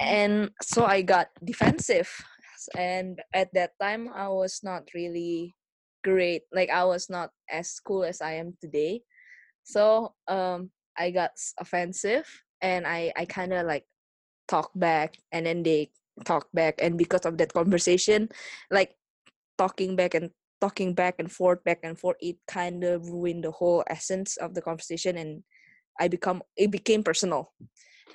And 0.00 0.50
so 0.62 0.84
i 0.84 1.02
got 1.02 1.28
defensive. 1.44 2.08
And 2.78 3.18
at 3.34 3.50
that 3.54 3.74
time 3.82 4.08
i 4.14 4.28
was 4.28 4.60
not 4.62 4.86
really 4.94 5.56
great 6.04 6.42
like 6.54 6.70
i 6.70 6.84
was 6.84 7.10
not 7.10 7.30
as 7.50 7.80
cool 7.82 8.04
as 8.04 8.20
i 8.20 8.34
am 8.34 8.54
today. 8.60 9.02
So 9.64 10.14
um 10.28 10.70
i 10.96 11.10
got 11.10 11.32
offensive 11.58 12.28
and 12.60 12.86
i 12.86 13.12
i 13.16 13.24
kind 13.24 13.52
of 13.52 13.66
like 13.66 13.84
talk 14.46 14.70
back 14.74 15.18
and 15.32 15.46
then 15.46 15.62
they 15.62 15.90
talk 16.24 16.46
back. 16.54 16.78
And 16.82 16.98
because 16.98 17.26
of 17.26 17.38
that 17.38 17.52
conversation 17.52 18.28
like 18.70 18.94
talking 19.58 19.96
back 19.96 20.14
and 20.14 20.30
talking 20.60 20.94
back 20.94 21.16
and 21.18 21.30
forth 21.30 21.64
back 21.64 21.80
and 21.82 21.98
forth 21.98 22.16
it 22.20 22.36
kind 22.46 22.84
of 22.84 23.08
ruined 23.10 23.42
the 23.42 23.50
whole 23.50 23.82
essence 23.88 24.36
of 24.36 24.54
the 24.54 24.62
conversation 24.62 25.18
and 25.18 25.42
i 25.98 26.06
become 26.06 26.40
it 26.56 26.70
became 26.70 27.02
personal 27.02 27.50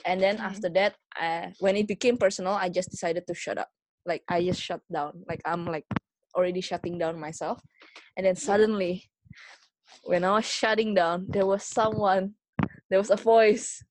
and 0.05 0.21
then 0.21 0.37
Mhm. 0.37 0.43
after 0.49 0.69
that 0.69 0.95
uh, 1.19 1.47
when 1.59 1.75
it 1.75 1.87
became 1.87 2.17
personal 2.17 2.53
i 2.53 2.69
just 2.69 2.89
decided 2.91 3.25
to 3.27 3.33
shut 3.33 3.57
up. 3.57 3.69
Like 4.05 4.23
i 4.29 4.39
just 4.43 4.61
shut 4.61 4.81
down. 4.91 5.23
Like 5.27 5.41
i'm 5.45 5.65
like 5.65 5.85
already 6.35 6.61
shutting 6.61 6.97
down 6.97 7.19
myself. 7.19 7.59
And 8.15 8.25
then 8.25 8.35
suddenly 8.35 9.03
when 10.03 10.23
i 10.23 10.31
was 10.31 10.45
shutting 10.45 10.93
down 10.95 11.27
there 11.29 11.45
was 11.45 11.63
someone 11.63 12.35
there 12.89 12.99
was 12.99 13.11
a 13.11 13.17
voice. 13.19 13.83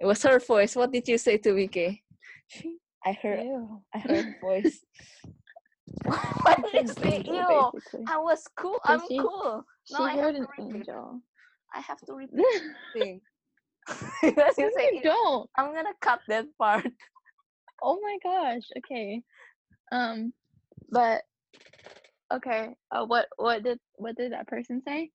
It 0.00 0.06
was 0.06 0.22
her 0.22 0.38
voice. 0.38 0.76
What 0.76 0.92
did 0.92 1.08
you 1.08 1.18
say 1.18 1.36
to 1.38 1.52
me 1.52 1.66
Kay? 1.68 2.02
i 3.04 3.12
heard 3.12 3.40
Ew. 3.42 3.82
i 3.94 3.98
heard 4.04 4.26
a 4.30 4.38
voice. 4.40 4.84
What 6.04 6.58
It's 6.74 6.94
did 6.94 7.04
you 7.04 7.10
say? 7.10 7.22
Ew, 7.26 7.72
i 8.08 8.16
was 8.18 8.46
cool. 8.56 8.78
So 8.86 8.92
i'm 8.92 9.00
she- 9.08 9.18
cool. 9.20 9.64
She 9.84 9.94
No, 9.94 10.04
I 10.04 10.12
have 10.12 10.20
heard 10.20 10.34
to 10.36 10.40
an 10.42 10.46
repeat. 10.58 10.74
angel. 10.76 11.20
i 11.74 11.80
have 11.80 12.00
to 12.06 12.12
repeat 12.14 12.62
thing 12.92 13.20
because 14.22 14.58
you 14.58 14.64
No, 14.64 14.70
say 14.76 15.00
don't. 15.02 15.50
i'm 15.56 15.74
gonna 15.74 15.94
cut 16.00 16.20
that 16.28 16.46
part 16.58 16.86
Oh 17.82 17.98
my 18.02 18.18
gosh. 18.22 18.64
Okay. 18.78 19.22
Um, 19.92 20.32
but 20.90 21.22
okay. 22.32 22.74
Uh, 22.90 23.06
what 23.06 23.28
what 23.36 23.62
did 23.62 23.78
what 23.94 24.16
did 24.16 24.32
that 24.32 24.46
person 24.48 24.82
say? 24.86 25.10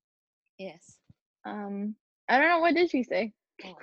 yes 0.58 0.98
Um, 1.44 1.94
I 2.28 2.38
don't 2.38 2.48
know. 2.48 2.58
What 2.60 2.74
did 2.74 2.90
she 2.90 3.04
say? 3.04 3.32
Oh 3.64 3.76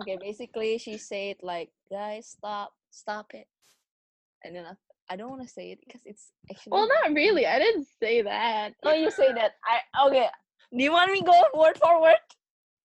okay, 0.00 0.18
basically 0.20 0.78
she 0.78 0.98
said 0.98 1.36
like, 1.42 1.70
guys, 1.90 2.28
stop, 2.28 2.72
stop 2.90 3.32
it. 3.34 3.46
And 4.44 4.54
then 4.54 4.66
I, 4.66 4.74
I 5.12 5.16
don't 5.16 5.30
want 5.30 5.42
to 5.42 5.48
say 5.48 5.72
it 5.72 5.78
because 5.84 6.02
it's 6.04 6.30
actually. 6.50 6.72
Well, 6.72 6.88
not 6.88 7.14
really. 7.14 7.46
I 7.46 7.58
didn't 7.58 7.86
say 8.00 8.22
that. 8.22 8.74
No, 8.84 8.92
you 8.92 9.10
say 9.10 9.32
that. 9.32 9.52
I 9.64 10.06
okay. 10.08 10.28
Do 10.76 10.82
you 10.84 10.92
want 10.92 11.12
me 11.12 11.22
go 11.22 11.32
word 11.54 11.78
for 11.78 12.02
word? 12.02 12.16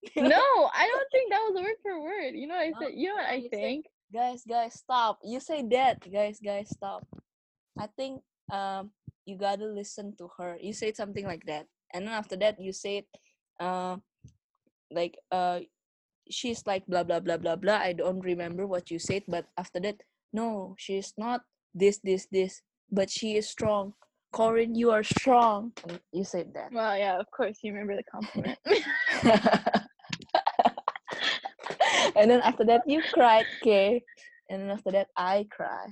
No, 0.16 0.70
I 0.72 0.88
don't 0.88 1.10
think 1.12 1.30
that 1.30 1.42
was 1.50 1.60
word 1.62 1.76
for 1.82 2.00
word. 2.02 2.32
You 2.34 2.46
know 2.48 2.56
what 2.56 2.66
I 2.66 2.70
No, 2.70 2.80
said? 2.80 2.92
You 2.96 3.08
know 3.08 3.16
what 3.20 3.26
I 3.30 3.34
you 3.34 3.48
say- 3.52 3.60
think? 3.60 3.86
guys, 4.12 4.42
guys, 4.48 4.74
stop. 4.74 5.18
You 5.22 5.38
say 5.40 5.62
that, 5.70 6.00
guys, 6.10 6.40
guys, 6.42 6.68
stop. 6.70 7.06
I 7.78 7.86
think 7.96 8.22
um 8.52 8.90
you 9.26 9.36
gotta 9.38 9.66
listen 9.66 10.16
to 10.18 10.28
her. 10.38 10.56
You 10.60 10.72
said 10.72 10.96
something 10.96 11.24
like 11.26 11.44
that, 11.46 11.66
and 11.94 12.06
then 12.08 12.14
after 12.14 12.36
that 12.36 12.58
you 12.60 12.72
said, 12.72 13.04
uh, 13.60 13.96
like 14.90 15.18
uh 15.30 15.60
she's 16.30 16.64
like 16.66 16.86
blah 16.86 17.02
blah 17.02 17.18
blah 17.20 17.36
blah 17.36 17.56
blah 17.56 17.78
i 17.82 17.92
don't 17.92 18.20
remember 18.22 18.66
what 18.66 18.90
you 18.90 18.98
said 18.98 19.22
but 19.26 19.46
after 19.58 19.80
that 19.80 19.98
no 20.32 20.74
she's 20.78 21.12
not 21.18 21.42
this 21.74 21.98
this 22.04 22.26
this 22.30 22.62
but 22.90 23.10
she 23.10 23.34
is 23.36 23.48
strong 23.50 23.92
corin 24.32 24.74
you 24.74 24.90
are 24.90 25.02
strong 25.02 25.72
and 25.88 25.98
you 26.12 26.22
said 26.22 26.54
that 26.54 26.70
Well, 26.70 26.96
yeah, 26.98 27.18
of 27.18 27.26
course 27.34 27.58
you 27.62 27.72
remember 27.72 27.96
the 27.98 28.06
compliment. 28.06 28.58
and 32.16 32.30
then 32.30 32.40
after 32.42 32.64
that 32.64 32.82
you 32.86 33.02
cried 33.12 33.46
okay 33.62 34.02
and 34.48 34.62
then 34.62 34.70
after 34.70 34.90
that 34.90 35.08
i 35.16 35.46
cry 35.50 35.86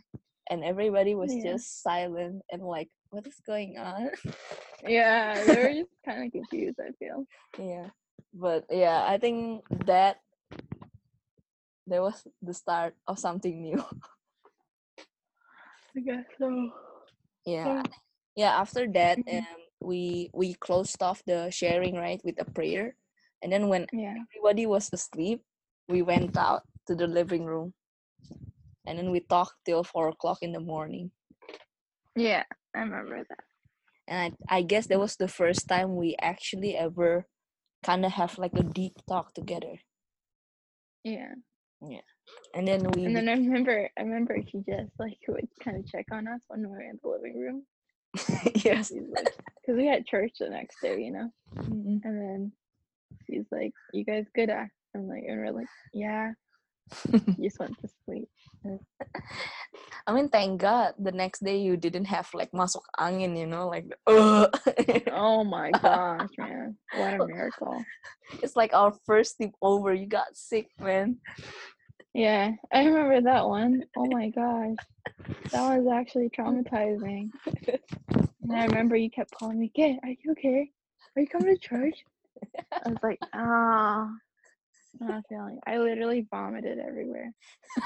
and 0.51 0.65
everybody 0.65 1.15
was 1.15 1.35
Yeah. 1.35 1.53
just 1.53 1.83
silent 1.83 2.43
and 2.51 2.63
like 2.63 2.89
what 3.11 3.27
is 3.27 3.41
going 3.47 3.79
on 3.79 4.11
yeah, 4.87 5.45
they 5.45 5.59
were 5.59 5.73
just 5.73 5.91
kind 6.05 6.27
of 6.27 6.33
confused. 6.33 6.79
I 6.81 6.93
feel. 6.99 7.25
yeah 7.59 7.89
but 8.35 8.65
yeah 8.71 9.05
i 9.09 9.19
think 9.19 9.65
that 9.87 10.19
that 11.87 12.03
was 12.03 12.27
the 12.43 12.55
start 12.55 12.95
of 13.07 13.19
something 13.19 13.63
new 13.63 13.83
I 15.97 16.01
guess 16.01 16.25
so. 16.39 16.71
yeah 17.47 17.83
yeah 18.37 18.61
after 18.61 18.87
that 18.93 19.19
Mhm. 19.19 19.39
um, 19.39 19.61
we 19.81 20.31
we 20.35 20.55
closed 20.55 21.03
off 21.03 21.23
the 21.27 21.51
sharing 21.51 21.97
right 21.97 22.21
with 22.25 22.41
a 22.41 22.45
prayer 22.45 22.95
and 23.43 23.53
then 23.53 23.69
when 23.69 23.87
Yeah. 23.93 24.15
everybody 24.35 24.67
was 24.67 24.91
asleep 24.93 25.43
we 25.89 26.03
went 26.03 26.37
out 26.37 26.63
to 26.87 26.95
the 26.95 27.07
living 27.07 27.45
room 27.45 27.73
and 28.87 28.99
then 28.99 29.11
we 29.11 29.21
talked 29.21 29.55
till 29.65 29.83
four 29.85 30.09
o'clock 30.09 30.39
in 30.43 30.53
the 30.53 30.61
morning 30.61 31.11
Yeah, 32.17 32.45
I 32.75 32.81
remember 32.81 33.25
that. 33.29 33.45
and 34.07 34.35
I, 34.49 34.59
I 34.59 34.63
guess 34.63 34.87
that 34.89 34.99
was 35.01 35.17
the 35.17 35.29
first 35.29 35.69
time 35.69 35.97
we 35.97 36.17
actually 36.21 36.77
ever 36.77 37.27
kind 37.85 38.05
of 38.05 38.13
have 38.13 38.39
like 38.39 38.55
a 38.57 38.63
deep 38.63 38.95
talk 39.09 39.33
together. 39.35 39.79
Yeah. 41.05 41.35
Yeah. 41.81 42.01
And 42.55 42.67
then 42.67 42.83
we 42.91 43.05
And 43.07 43.15
then 43.17 43.29
I 43.29 43.33
remember, 43.33 43.89
I 43.97 44.03
remember 44.03 44.37
she 44.51 44.59
just 44.67 44.93
like 44.99 45.19
would 45.29 45.49
kind 45.63 45.79
of 45.79 45.87
check 45.87 46.07
on 46.11 46.27
us 46.27 46.41
when 46.49 46.61
we 46.63 46.67
were 46.69 46.83
in 46.83 46.99
the 47.03 47.09
living 47.09 47.39
room. 47.39 47.63
yes. 48.65 48.91
Like, 48.91 49.31
because 49.61 49.77
we 49.79 49.87
had 49.87 50.07
church 50.07 50.33
the 50.41 50.51
next 50.51 50.81
day, 50.83 51.01
you 51.01 51.13
know. 51.13 51.31
Mhm. 51.55 52.01
And 52.05 52.17
then 52.21 52.53
she's 53.27 53.47
like, 53.53 53.73
"You 53.93 54.05
guys 54.05 54.27
good?" 54.35 54.51
ah?" 54.51 54.67
Like, 55.07 55.25
and 55.29 55.39
we're 55.39 55.53
like, 55.53 55.69
"Yeah." 55.93 56.33
you 57.13 57.45
just 57.45 57.59
went 57.61 57.79
to 57.81 57.89
sleep. 58.05 58.29
I 60.07 60.13
mean, 60.13 60.29
thank 60.29 60.61
God 60.61 60.95
the 60.99 61.13
next 61.13 61.45
day 61.45 61.59
you 61.59 61.77
didn't 61.77 62.07
have 62.07 62.29
like 62.33 62.51
masuk 62.53 62.83
angin, 62.99 63.37
you 63.37 63.47
know, 63.47 63.69
like 63.69 63.87
uh. 64.07 64.49
Oh 65.13 65.45
my 65.45 65.71
gosh, 65.71 66.31
man! 66.39 66.77
What 66.97 67.15
a 67.15 67.27
miracle! 67.27 67.85
it's 68.43 68.57
like 68.57 68.73
our 68.73 68.93
first 69.05 69.37
sleep 69.37 69.53
over. 69.61 69.93
You 69.93 70.07
got 70.07 70.37
sick, 70.37 70.69
man. 70.81 71.19
Yeah, 72.15 72.53
I 72.73 72.85
remember 72.85 73.21
that 73.23 73.47
one. 73.47 73.85
Oh 73.97 74.07
my 74.07 74.31
gosh, 74.31 74.77
that 75.53 75.79
was 75.79 75.87
actually 75.93 76.31
traumatizing. 76.31 77.31
And 78.43 78.53
I 78.53 78.65
remember 78.65 78.97
you 78.97 79.11
kept 79.11 79.35
calling 79.35 79.61
me, 79.61 79.71
"Kid, 79.75 79.99
are 80.03 80.09
you 80.09 80.33
okay? 80.33 80.71
Are 81.17 81.23
you 81.23 81.29
coming 81.29 81.55
to 81.55 81.61
church?" 81.61 82.05
I 82.73 82.89
was 82.89 82.99
like, 83.03 83.19
"Ah." 83.35 84.11
Not 85.01 85.25
feeling. 85.29 85.61
I 85.67 85.79
literally 85.79 86.27
vomited 86.31 86.79
everywhere. 86.79 87.33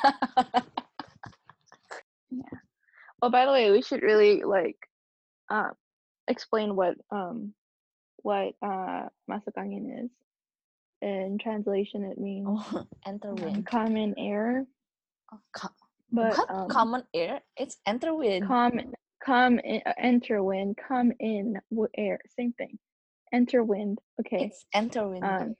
Yeah. 2.30 2.58
Oh, 3.20 3.30
by 3.30 3.44
the 3.46 3.52
way, 3.52 3.70
we 3.70 3.82
should 3.82 4.02
really 4.02 4.42
like 4.42 4.76
um 5.50 5.72
explain 6.28 6.76
what 6.76 6.94
um 7.10 7.52
what 8.22 8.54
uh 8.62 9.08
masuk 9.30 9.54
angin 9.58 10.04
is. 10.04 10.10
In 11.02 11.38
translation, 11.42 12.04
it 12.04 12.18
means 12.18 12.48
oh, 12.48 12.84
enter 13.06 13.30
um, 13.32 13.36
wind. 13.36 13.66
common 13.66 14.14
air, 14.18 14.64
Oh, 15.32 15.38
co- 15.54 15.68
but 16.12 16.38
um, 16.48 16.68
Common 16.68 17.02
air? 17.14 17.40
It's 17.56 17.76
enter 17.86 18.14
wind. 18.14 18.46
come 18.46 18.80
come 19.24 19.58
in, 19.58 19.82
uh, 19.84 19.92
enter 19.98 20.42
wind, 20.42 20.78
come 20.88 21.12
in 21.20 21.56
w- 21.70 21.88
air, 21.98 22.20
same 22.38 22.52
thing. 22.54 22.78
Enter 23.32 23.62
wind. 23.64 23.98
Okay. 24.20 24.44
It's 24.46 24.64
enter 24.72 25.08
wind. 25.08 25.24
Um, 25.24 25.56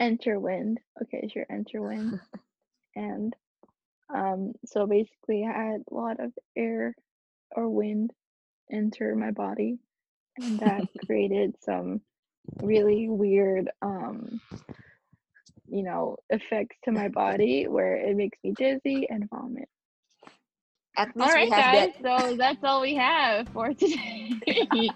enter 0.00 0.38
wind. 0.38 0.80
Okay, 1.02 1.28
sure, 1.32 1.46
enter 1.50 1.82
wind. 1.82 2.20
and 2.96 3.34
um, 4.14 4.52
so 4.64 4.86
basically, 4.86 5.44
I 5.44 5.72
had 5.72 5.82
a 5.90 5.94
lot 5.94 6.20
of 6.20 6.32
air 6.56 6.94
or 7.54 7.68
wind 7.68 8.12
enter 8.70 9.14
my 9.14 9.30
body, 9.30 9.78
and 10.36 10.58
that 10.60 10.82
created 11.06 11.54
some 11.62 12.00
really 12.62 13.08
weird, 13.08 13.70
um, 13.82 14.40
you 15.66 15.82
know, 15.82 16.16
effects 16.30 16.76
to 16.84 16.92
my 16.92 17.08
body 17.08 17.66
where 17.68 17.96
it 17.96 18.16
makes 18.16 18.38
me 18.42 18.52
dizzy 18.56 19.06
and 19.10 19.28
vomit. 19.28 19.68
At 20.98 21.16
least 21.16 21.32
right, 21.32 21.44
we 21.48 21.50
have 21.54 21.74
guys. 21.74 21.92
that. 22.02 22.28
So 22.28 22.36
that's 22.36 22.64
all 22.64 22.80
we 22.80 22.94
have 22.96 23.48
for 23.50 23.72
today. 23.74 24.90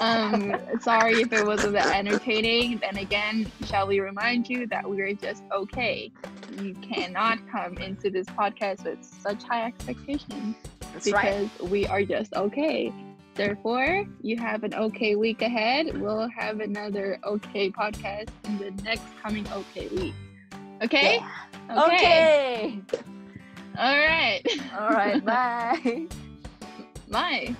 um, 0.00 0.56
sorry 0.80 1.20
if 1.20 1.30
it 1.30 1.44
wasn't 1.44 1.74
that 1.74 1.94
entertaining. 1.94 2.78
Then 2.78 2.96
again, 2.96 3.50
shall 3.66 3.86
we 3.86 4.00
remind 4.00 4.48
you 4.48 4.66
that 4.68 4.88
we 4.88 5.00
are 5.02 5.12
just 5.12 5.42
okay. 5.52 6.10
You 6.58 6.74
cannot 6.76 7.38
come 7.50 7.76
into 7.76 8.08
this 8.08 8.26
podcast 8.28 8.84
with 8.84 9.04
such 9.04 9.42
high 9.44 9.66
expectations 9.66 10.56
That's 10.94 11.12
right. 11.12 11.50
because 11.50 11.70
we 11.70 11.86
are 11.86 12.02
just 12.02 12.32
okay. 12.32 12.90
Therefore, 13.34 14.06
you 14.22 14.38
have 14.38 14.64
an 14.64 14.74
okay 14.74 15.16
week 15.16 15.42
ahead. 15.42 16.00
We'll 16.00 16.28
have 16.28 16.60
another 16.60 17.18
okay 17.24 17.70
podcast 17.70 18.28
in 18.44 18.56
the 18.56 18.70
next 18.82 19.04
coming 19.22 19.46
okay 19.52 19.88
week. 19.88 20.14
Okay? 20.82 21.16
Yeah. 21.68 21.84
Okay. 21.86 22.80
All 23.76 23.98
right. 23.98 24.42
All 24.78 24.90
right. 24.90 25.24
Bye. 25.24 26.06
Bye. 27.10 27.56